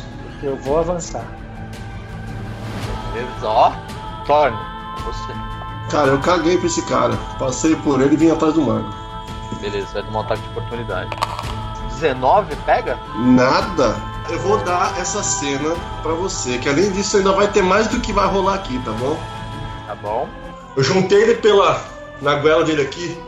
[0.42, 1.41] Eu vou avançar.
[3.24, 3.72] Beleza, ó.
[4.26, 4.58] Thorne,
[5.04, 5.34] você.
[5.90, 7.16] Cara, eu caguei pra esse cara.
[7.38, 8.90] Passei por ele e vim atrás do mago.
[9.60, 11.10] Beleza, vai tomar um ataque de oportunidade.
[12.00, 12.98] 19 pega?
[13.16, 13.96] Nada.
[14.30, 18.00] Eu vou dar essa cena pra você, que além disso ainda vai ter mais do
[18.00, 19.18] que vai rolar aqui, tá bom?
[19.88, 20.28] Tá bom.
[20.76, 21.82] Eu juntei ele pela.
[22.22, 23.20] na goela dele aqui.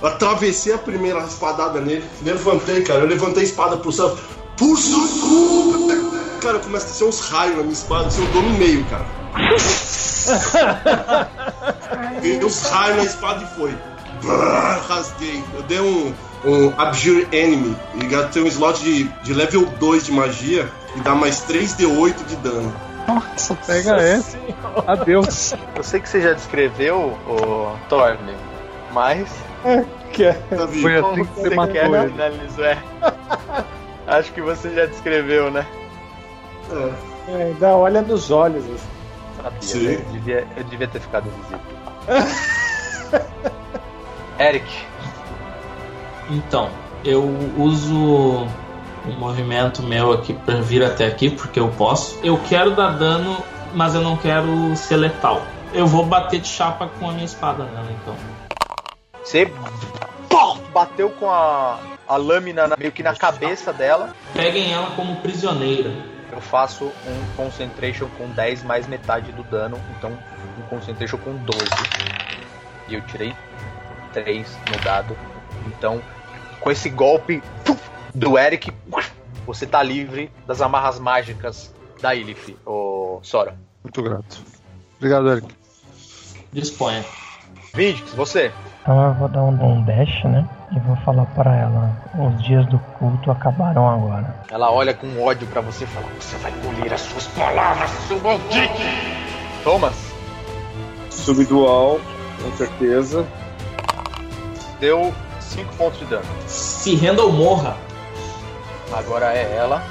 [0.00, 2.04] Eu atravessei a primeira espadada nele.
[2.22, 3.00] Levantei, cara.
[3.00, 4.16] Eu levantei a espada pro céu.
[4.58, 6.21] Culpa!
[6.42, 9.04] Cara, começa a ser uns raios na minha espada, assim, eu dou no meio, cara.
[12.20, 13.74] Dei uns raios na espada e foi.
[14.22, 15.42] Brrr, rasguei.
[15.54, 16.12] Eu dei um,
[16.44, 21.14] um Abjure Enemy e gastei um slot de, de level 2 de magia e dá
[21.14, 22.72] mais 3d8 de dano.
[23.06, 24.38] Nossa, pega essa.
[24.86, 25.54] Adeus.
[25.76, 28.34] Eu sei que você já descreveu o Thorne,
[28.92, 29.28] mas.
[30.12, 30.82] Que Tá vivo?
[30.82, 32.10] Foi assim que você você matou quer ele.
[32.10, 32.66] finalizar?
[32.66, 32.82] É.
[34.06, 35.66] Acho que você já descreveu, né?
[36.72, 37.32] É.
[37.32, 38.64] é, ainda olha nos olhos.
[38.64, 38.88] assim.
[39.42, 39.86] Sabia, Sim.
[39.86, 39.94] né?
[39.94, 41.60] eu, devia, eu devia ter ficado invisível.
[44.38, 44.66] Eric,
[46.30, 46.70] Então,
[47.04, 47.22] eu
[47.56, 47.94] uso
[49.06, 52.18] um movimento meu aqui pra vir até aqui, porque eu posso.
[52.22, 53.36] Eu quero dar dano,
[53.74, 55.42] mas eu não quero ser letal.
[55.72, 58.14] Eu vou bater de chapa com a minha espada nela, então.
[59.24, 59.50] você
[60.72, 64.14] bateu com a, a lâmina na- meio que na cabeça dela.
[64.32, 65.90] Peguem ela como prisioneira.
[66.32, 70.10] Eu faço um concentration com 10 mais metade do dano, então
[70.58, 71.62] um concentration com 12.
[72.88, 73.34] E eu tirei
[74.14, 75.14] 3 no dado.
[75.66, 76.00] Então,
[76.58, 77.42] com esse golpe
[78.14, 78.72] do Eric,
[79.44, 83.54] você tá livre das amarras mágicas da Ilith, ô Sora.
[83.84, 84.42] Muito grato.
[84.96, 85.54] Obrigado, Eric.
[86.50, 87.04] Disponha.
[87.74, 88.50] Vindix, você.
[88.88, 90.48] Eu vou dar um, um dash, né?
[90.74, 94.34] E vou falar pra ela: os dias do culto acabaram agora.
[94.50, 98.20] Ela olha com ódio pra você e fala: Você vai colher as suas palavras, seu
[98.20, 98.80] maldito!
[99.62, 99.94] Thomas,
[101.10, 102.00] Subdual,
[102.42, 103.24] com certeza.
[104.80, 106.24] deu 5 pontos de dano.
[106.46, 107.76] Se renda ou morra.
[108.92, 109.82] Agora é ela.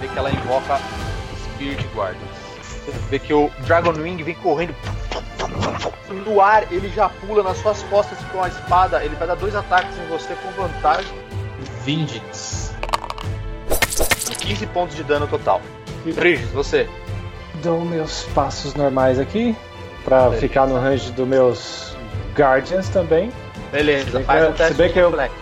[0.00, 0.78] Vê que ela invoca
[1.54, 2.30] Spirit Guardians.
[2.62, 4.74] Você vê que o Dragon Wing vem correndo.
[6.24, 9.04] No ar, ele já pula nas suas costas com a espada.
[9.04, 11.12] Ele vai dar dois ataques em você com vantagem.
[11.84, 12.72] Vindix.
[14.40, 15.60] 15 pontos de dano total.
[16.04, 16.88] Brigitte, você.
[17.62, 19.54] Dou meus passos normais aqui,
[20.04, 20.40] pra Beleza.
[20.40, 21.96] ficar no range dos meus
[22.34, 23.30] Guardians também.
[23.70, 25.36] Beleza, Se faz bem um que- teste se bem de que eu- reflexo.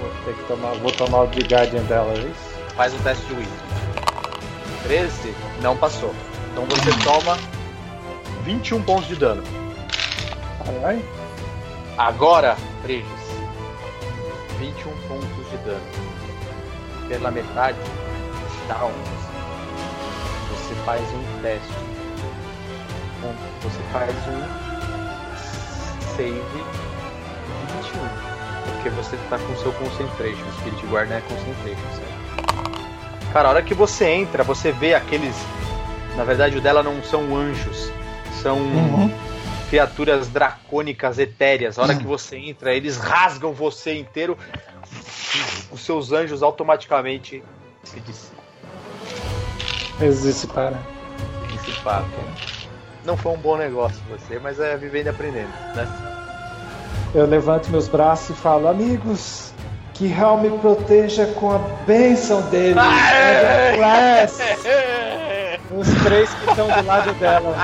[0.00, 2.74] Vou ter que tomar, vou tomar o de Guardian dela, é isso?
[2.76, 3.52] Faz um teste de Wisdom.
[4.84, 6.14] 13, não passou.
[6.52, 7.36] Então você toma
[8.48, 9.42] 21 pontos de dano.
[10.64, 11.04] Caralho.
[11.98, 13.04] Agora, Regis,
[14.58, 15.82] 21 pontos de dano.
[17.08, 17.76] Pela metade,
[18.66, 18.94] dá 11.
[20.50, 21.68] Você faz um teste.
[23.64, 24.40] Você faz um
[26.16, 26.40] save
[27.82, 28.00] 21.
[28.72, 30.50] Porque você tá com seu concentration.
[30.60, 33.30] Spirit Guard não é concentration, certo?
[33.30, 35.36] Cara, a hora que você entra, você vê aqueles.
[36.16, 37.97] Na verdade, o dela não são anjos.
[38.42, 38.58] São
[39.68, 41.78] criaturas dracônicas etéreas.
[41.78, 44.36] A hora que você entra, eles rasgam você inteiro.
[45.70, 47.42] Os seus anjos automaticamente
[47.84, 48.38] se dissipam.
[50.00, 50.78] Eles dissiparam.
[51.50, 52.04] dissipam.
[53.04, 55.88] Não foi um bom negócio você, mas é vivendo e aprendendo, né?
[57.14, 59.52] Eu levanto meus braços e falo, amigos,
[59.94, 62.78] que Hel me proteja com a bênção dele.
[63.76, 64.38] Bless
[65.70, 67.56] Os três que estão do lado dela.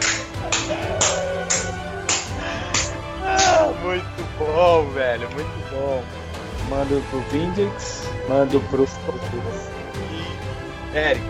[4.39, 6.03] Bom, velho, muito bom.
[6.69, 8.87] Mando pro Vindix, mando pro.
[10.93, 11.23] E Eric,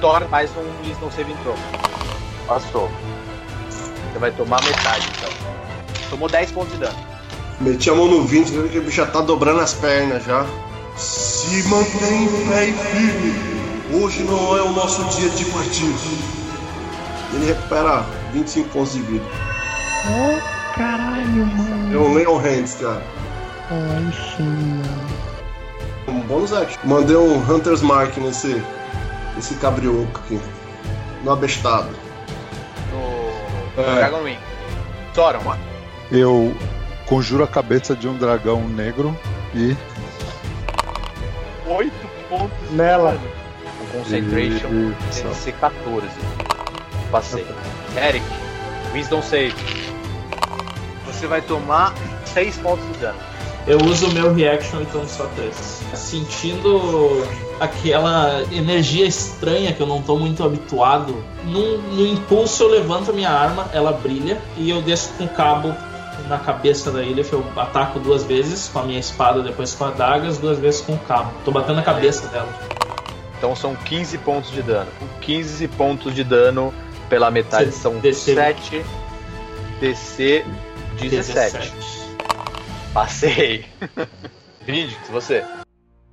[0.00, 1.56] Thor faz um Wisdom Save Throw.
[2.46, 2.90] Passou.
[3.70, 5.30] Você vai tomar metade, então.
[6.10, 6.98] Tomou 10 pontos de dano.
[7.60, 10.44] Meti a mão no 20, que o bicho já tá dobrando as pernas já.
[10.96, 13.62] Se mantém em pé e firme.
[13.94, 15.94] Hoje não é o nosso dia de partir.
[17.34, 19.24] Ele recupera 25 pontos de vida.
[20.08, 21.94] Oh, caralho, mano.
[21.94, 23.02] É um Leon Hands, cara.
[23.70, 25.12] Ai, sim, mano.
[26.08, 26.78] Um bônus action.
[26.84, 28.62] Mandei um Hunter's Mark nesse,
[29.36, 30.40] nesse cabrioco aqui.
[31.24, 31.88] No abestado.
[32.92, 33.94] No É.
[33.96, 34.38] Dragon Wing.
[35.14, 35.56] Thoron,
[36.10, 36.54] Eu
[37.06, 39.16] conjuro a cabeça de um dragão negro
[39.54, 39.76] e
[41.66, 41.92] 8
[42.28, 43.18] pontos Nela.
[43.80, 44.68] O Concentration
[45.10, 45.22] Isso.
[45.22, 46.06] tem que ser 14.
[47.10, 47.46] Passei.
[47.96, 48.24] Eric,
[48.94, 49.54] Wisdom Save.
[51.22, 51.94] Você vai tomar
[52.24, 53.18] 6 pontos de dano.
[53.64, 55.80] Eu uso o meu reaction, então só três.
[55.94, 57.24] Sentindo
[57.60, 61.14] aquela energia estranha que eu não tô muito habituado,
[61.44, 65.28] no, no impulso eu levanto a minha arma, ela brilha e eu desço com o
[65.28, 65.72] cabo
[66.28, 69.88] na cabeça da ilha, eu ataco duas vezes com a minha espada, depois com a
[69.90, 71.30] adaga, as duas vezes com o cabo.
[71.44, 72.48] Tô batendo na cabeça dela.
[73.38, 74.90] Então são 15 pontos de dano.
[74.98, 76.74] Com 15 pontos de dano
[77.08, 78.34] pela metade Cê- são DC.
[78.34, 78.84] 7.
[79.80, 80.44] DC
[81.08, 81.72] 17.
[82.92, 83.64] Passei.
[84.66, 85.44] Vindix, você.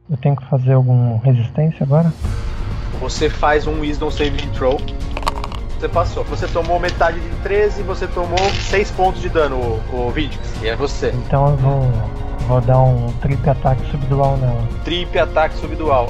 [0.09, 2.11] Eu tenho que fazer alguma resistência agora?
[2.99, 4.79] Você faz um Wisdom Saving Throw.
[5.79, 6.23] Você passou.
[6.25, 8.37] Você tomou metade de 13 você tomou
[8.69, 10.39] 6 pontos de dano, o, o Vindix.
[10.61, 11.09] E é você.
[11.09, 11.81] Então eu vou,
[12.47, 14.67] vou dar um triple ataque subdual nela.
[14.83, 16.09] Trip ataque subdual.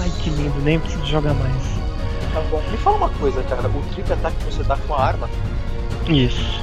[0.00, 1.77] Ai que lindo, nem preciso jogar mais.
[2.32, 2.62] Tá bom.
[2.70, 3.68] Me fala uma coisa, cara.
[3.68, 5.28] O trip ataque que você dá com a arma.
[6.06, 6.62] Isso.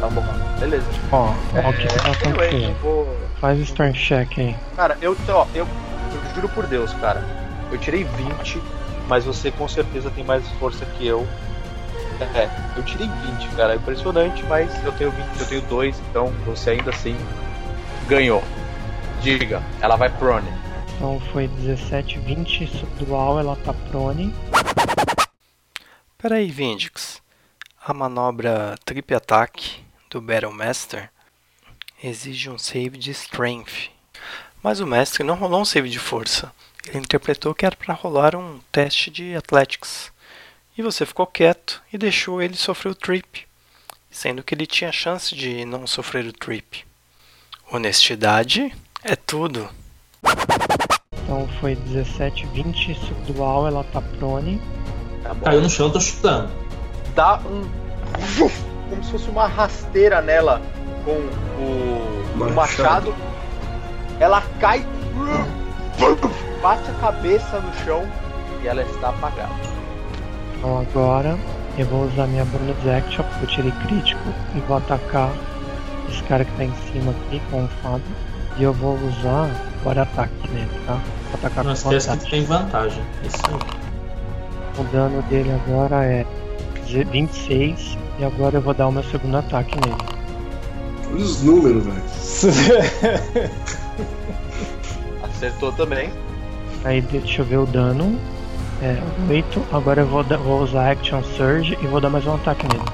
[0.00, 0.24] Tá bom.
[0.58, 0.86] Beleza.
[1.12, 2.82] Ó, ó o que tá Anyway, acontecendo.
[2.82, 3.16] vou...
[3.40, 4.56] Faz o strength check aí.
[4.76, 7.24] Cara, eu, ó, eu, eu juro por Deus, cara.
[7.70, 8.60] Eu tirei 20,
[9.08, 11.26] mas você com certeza tem mais força que eu.
[12.34, 13.72] É, eu tirei 20, cara.
[13.72, 17.16] É impressionante, mas eu tenho 20, eu tenho 2, então você ainda assim
[18.08, 18.42] ganhou.
[19.22, 20.48] Diga, ela vai prone.
[20.96, 24.34] Então foi 17, 20 subdual, ela tá prone.
[26.20, 27.22] Peraí, Vindix.
[27.82, 31.10] A manobra Trip Attack do Battle Master
[32.04, 33.88] exige um save de Strength.
[34.62, 36.52] Mas o mestre não rolou um save de força.
[36.86, 40.12] Ele interpretou que era para rolar um teste de Athletics.
[40.76, 43.46] E você ficou quieto e deixou ele sofrer o trip,
[44.10, 46.84] sendo que ele tinha chance de não sofrer o trip.
[47.72, 49.70] Honestidade é tudo.
[51.14, 54.60] Então foi 17, 20 subdual, ela tá prone.
[55.34, 55.50] Tá.
[55.50, 56.48] Caiu no chão, eu tô chutando.
[57.14, 57.62] Dá um.
[58.88, 60.60] Como se fosse uma rasteira nela
[61.04, 62.54] com o, o Machado.
[62.54, 63.14] machado.
[64.18, 64.84] Ela cai.
[66.62, 68.06] Bate a cabeça no chão
[68.62, 69.54] e ela está apagada.
[70.56, 71.38] Então agora
[71.78, 75.30] eu vou usar minha bonus action, porque eu tirei crítico, e vou atacar
[76.08, 78.02] esse cara que tá em cima aqui com o fado.
[78.58, 79.48] E eu vou usar
[79.80, 80.94] agora ataque nele, tá?
[80.94, 83.02] Vou atacar Não com esquece que tem vantagem.
[83.24, 83.79] Isso aí.
[84.78, 86.24] O dano dele agora é
[86.86, 89.96] 26 e agora eu vou dar o meu segundo ataque nele.
[91.12, 92.02] Olha os números, velho.
[95.22, 96.10] Acertou também.
[96.84, 98.18] Aí deixa eu ver o dano.
[98.82, 98.96] É
[99.30, 99.62] 8.
[99.72, 102.84] Agora eu vou, dar- vou usar Action Surge e vou dar mais um ataque nele.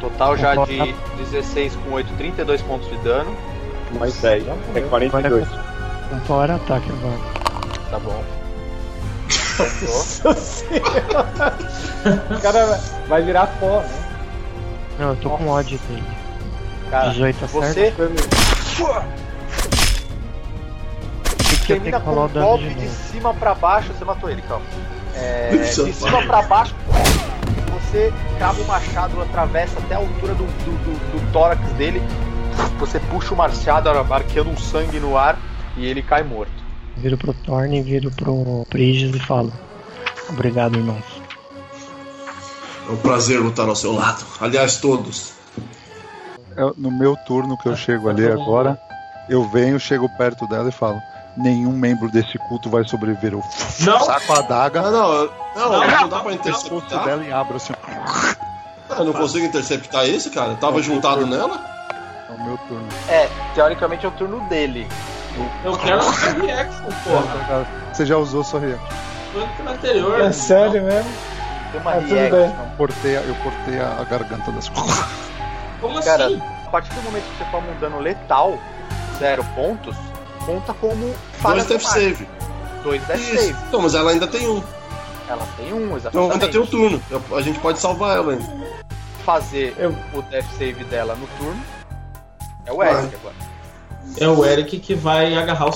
[0.00, 3.34] Total já Vou de 16 com 8, 32 pontos de dano.
[3.98, 4.46] Mais 10.
[4.46, 5.48] É Agora 42.
[5.48, 7.18] é um power ataque agora.
[7.90, 8.22] Tá bom.
[10.26, 11.54] Nossa senhora.
[12.36, 14.02] O cara vai virar pó, né?
[14.98, 16.02] Não, eu tô com odd dele.
[16.90, 17.62] Cara, 18 acerta.
[17.64, 17.92] você
[21.52, 23.92] E que termina com um golpe de de cima pra baixo.
[23.92, 24.64] Você matou ele, calma.
[25.14, 26.74] É, Isso, de cima pra baixo,
[27.72, 32.02] você crava o machado, atravessa até a altura do, do, do- do tórax dele.
[32.78, 35.38] Você puxa o machado, arqueando um sangue no ar
[35.76, 36.52] e ele cai morto.
[36.96, 39.52] Viro pro Thorne, viro pro Prigis e falo.
[40.28, 41.04] Obrigado, irmãos.
[42.88, 44.24] É um prazer lutar ao seu lado.
[44.40, 45.32] Aliás, todos.
[46.56, 48.80] É, no meu turno que eu chego ali agora,
[49.28, 51.00] eu venho, chego perto dela e falo:
[51.36, 53.32] nenhum membro desse culto vai sobreviver.
[53.32, 53.42] Eu
[53.80, 54.00] Não!
[54.00, 55.12] saco a adaga, Ah, não,
[55.54, 57.04] não, não, Não, dá pra interceptar.
[57.04, 57.72] dela e abro assim.
[58.88, 60.54] Eu não consigo interceptar esse, cara.
[60.54, 61.60] Tava juntado nela.
[62.28, 62.88] É o meu turno.
[63.08, 64.86] É, teoricamente é o turno dele.
[65.64, 66.10] Eu quero um
[66.46, 67.66] reaction, porra.
[67.92, 68.60] Você já usou sua
[69.36, 70.20] Quanto no anterior.
[70.20, 71.10] É sério mesmo?
[71.72, 72.38] Tem uma Ah, tudo reaction.
[72.38, 72.46] bem.
[72.70, 74.68] Eu cortei, a- eu cortei a, a garganta das
[75.80, 76.40] Como Cara, assim?
[76.66, 78.58] a partir do momento que você toma um dano letal,
[79.18, 79.94] zero pontos,
[80.46, 82.28] conta como falha Dois death save.
[82.82, 83.36] Dois death Isso.
[83.36, 83.56] save.
[83.68, 84.62] Então, mas ela ainda tem um.
[85.28, 86.32] Ela tem um, Então exatamente.
[86.32, 87.02] ainda tem o turno.
[87.36, 88.44] A gente pode salvar ela ainda.
[89.24, 91.60] Fazer Eu- o death save dela no turno.
[92.64, 93.34] É o Eric agora.
[94.18, 95.72] É o Eric que vai agarrar o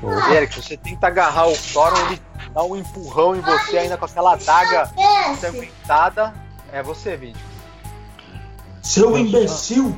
[0.00, 0.34] Sora.
[0.34, 2.20] Eric, você tenta agarrar o Thoron, ele
[2.54, 4.90] dá um empurrão em você ainda com aquela adaga
[5.30, 6.34] ensanguentada.
[6.72, 7.40] É você, vídeo.
[8.82, 9.96] Seu imbecil!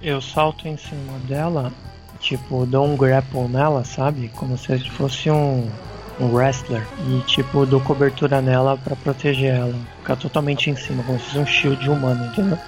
[0.00, 1.72] Eu salto em cima dela,
[2.20, 4.28] tipo, dou um grapple nela, sabe?
[4.28, 5.70] Como se fosse um,
[6.18, 6.86] um wrestler.
[7.06, 9.74] E, tipo, dou cobertura nela pra proteger ela.
[9.98, 12.58] Ficar totalmente em cima, como se fosse um shield humano, entendeu?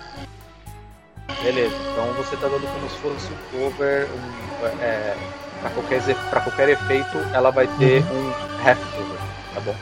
[1.42, 4.08] Beleza, então você tá dando como se fosse um cover.
[4.10, 5.16] Um, é,
[5.62, 8.28] pra, qualquer, pra qualquer efeito, ela vai ter um
[8.68, 9.18] half cover,
[9.54, 9.76] tá bom?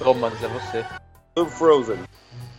[0.00, 0.84] Romanos, é você.
[1.34, 1.98] Tô Frozen.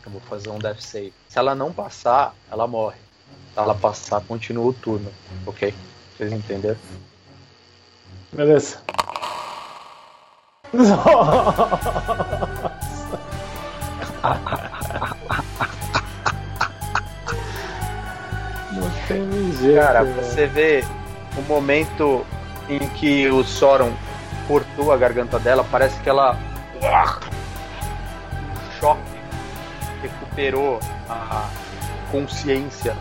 [0.05, 1.13] vou fazer um death save.
[1.29, 2.97] Se ela não passar, ela morre.
[3.53, 5.11] Se ela passar, continua o turno,
[5.45, 5.73] ok?
[6.17, 6.77] Vocês entenderam?
[8.31, 8.77] Beleza.
[18.73, 19.75] Não tem jeito.
[19.79, 20.23] Cara, velho.
[20.23, 20.83] você vê
[21.37, 22.25] o momento
[22.69, 23.91] em que o Soron
[24.47, 26.37] cortou a garganta dela, parece que ela.
[28.79, 29.01] Choque.
[30.01, 30.79] Recuperou
[31.09, 31.49] a
[32.11, 32.95] consciência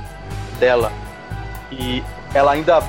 [0.59, 0.93] dela.
[1.71, 2.03] E
[2.35, 2.81] ela ainda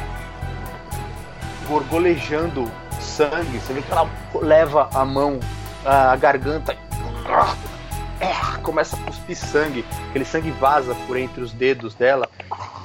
[1.68, 3.60] gorgolejando sangue.
[3.60, 4.10] Você vê que ela
[4.42, 5.40] leva a mão,
[5.86, 6.74] a garganta.
[6.74, 9.86] e Começa a cuspir sangue.
[10.10, 12.30] Aquele sangue vaza por entre os dedos dela.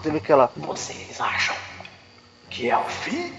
[0.03, 0.51] Você vê que ela.
[0.57, 1.55] Vocês acham
[2.59, 3.33] que é o fim?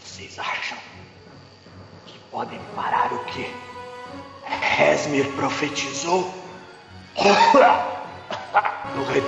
[0.00, 0.78] Vocês acham
[2.06, 3.52] que podem parar o que
[4.44, 6.32] Resmir profetizou?
[8.94, 9.22] O rei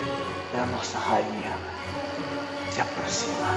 [0.53, 1.57] da nossa rainha
[2.71, 3.49] se aproxima.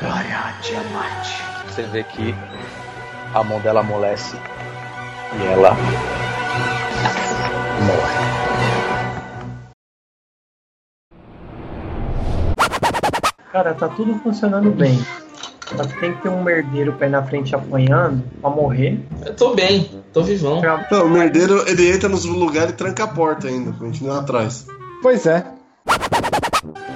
[0.00, 1.26] Glória a Tiamat.
[1.68, 2.34] Você vê que
[3.34, 4.36] a mão dela amolece
[5.38, 5.74] e ela
[7.84, 8.61] morre.
[13.52, 14.98] Cara, tá tudo funcionando bem.
[15.76, 19.00] Só que tem que ter um merdeiro pra ir na frente apanhando pra morrer.
[19.24, 20.60] Eu tô bem, tô vivão.
[20.90, 24.66] Não, o merdeiro ele entra nos lugares e tranca a porta ainda, continua atrás.
[25.02, 25.44] Pois é.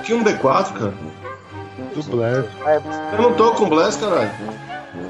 [0.05, 0.95] Que um D4, cara?
[1.95, 2.45] Do Blair.
[3.13, 4.31] Eu não tô com Blast, caralho.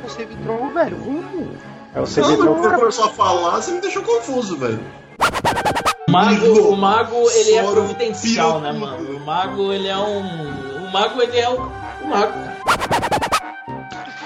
[0.04, 0.96] Você vitrou, velho.
[0.96, 1.48] Vamos.
[1.94, 4.80] É o Não, mas quando começou a falar, você me deixou confuso, velho.
[6.08, 9.16] O mago, o mago ele é providencial, né, mano?
[9.16, 10.65] O mago ele é um.
[10.96, 11.56] O mago ele é um.
[11.56, 12.32] O mago.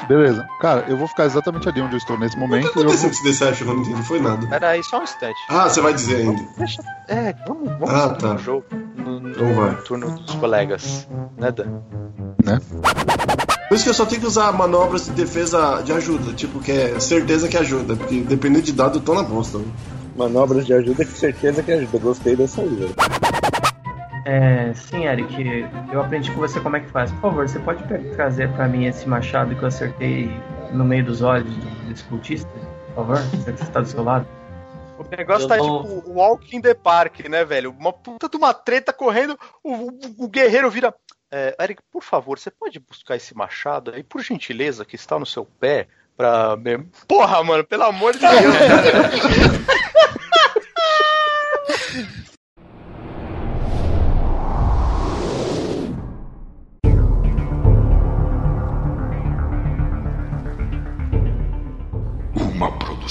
[0.06, 0.46] Beleza.
[0.60, 2.66] Cara, eu vou ficar exatamente ali onde eu estou nesse O que momento.
[2.66, 3.66] Eu aconteceu com esse Deception?
[3.68, 4.46] Eu não entendi, foi nada.
[4.46, 5.34] Pera aí, só um instante.
[5.48, 6.40] Ah, você vai dizer ainda.
[6.56, 6.80] Deixa.
[7.08, 8.34] É, vamos, vamos Ah, tá.
[8.34, 8.64] o jogo
[8.96, 9.70] no, no- Então vai.
[9.70, 11.08] no turno dos colegas.
[11.36, 11.80] Né, Dan?
[13.68, 16.70] Por isso que eu só tenho que usar manobras de defesa de ajuda, tipo, que
[16.70, 19.60] é certeza que ajuda, porque dependendo de dado eu tô na bosta.
[20.16, 21.98] Manobras de ajuda com certeza que ajuda.
[21.98, 22.94] Gostei dessa aí, velho.
[24.26, 25.34] É, sim, Eric,
[25.92, 27.10] eu aprendi com você como é que faz.
[27.12, 27.82] Por favor, você pode
[28.14, 30.30] trazer pra mim esse machado que eu acertei
[30.72, 32.48] no meio dos olhos do- desse cultista?
[32.88, 34.26] Por favor, você que está do seu lado.
[34.98, 37.74] O negócio Eu tá não- tipo Walk in the Park, né, velho?
[37.78, 39.90] Uma puta de uma treta correndo, o, o-
[40.24, 40.94] o guerreiro vira.
[41.32, 45.24] É, Eric, por favor, você pode buscar esse machado aí, por gentileza, que está no
[45.24, 46.56] seu pé, pra.
[47.08, 48.32] Porra, mano, pelo amor de Deus,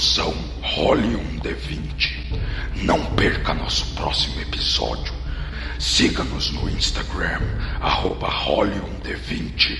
[0.00, 2.40] produção Role um D20.
[2.84, 5.12] Não perca nosso próximo episódio.
[5.78, 7.42] Siga-nos no Instagram,
[7.82, 9.78] arroba um D20.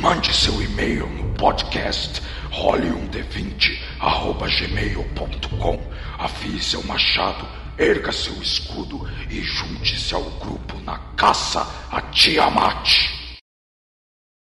[0.00, 5.80] Mande seu e-mail no podcast role1d20 arroba gmail.com.
[6.18, 7.46] Afie seu machado,
[7.78, 13.23] erga seu escudo e junte-se ao grupo na caça a Tiamat.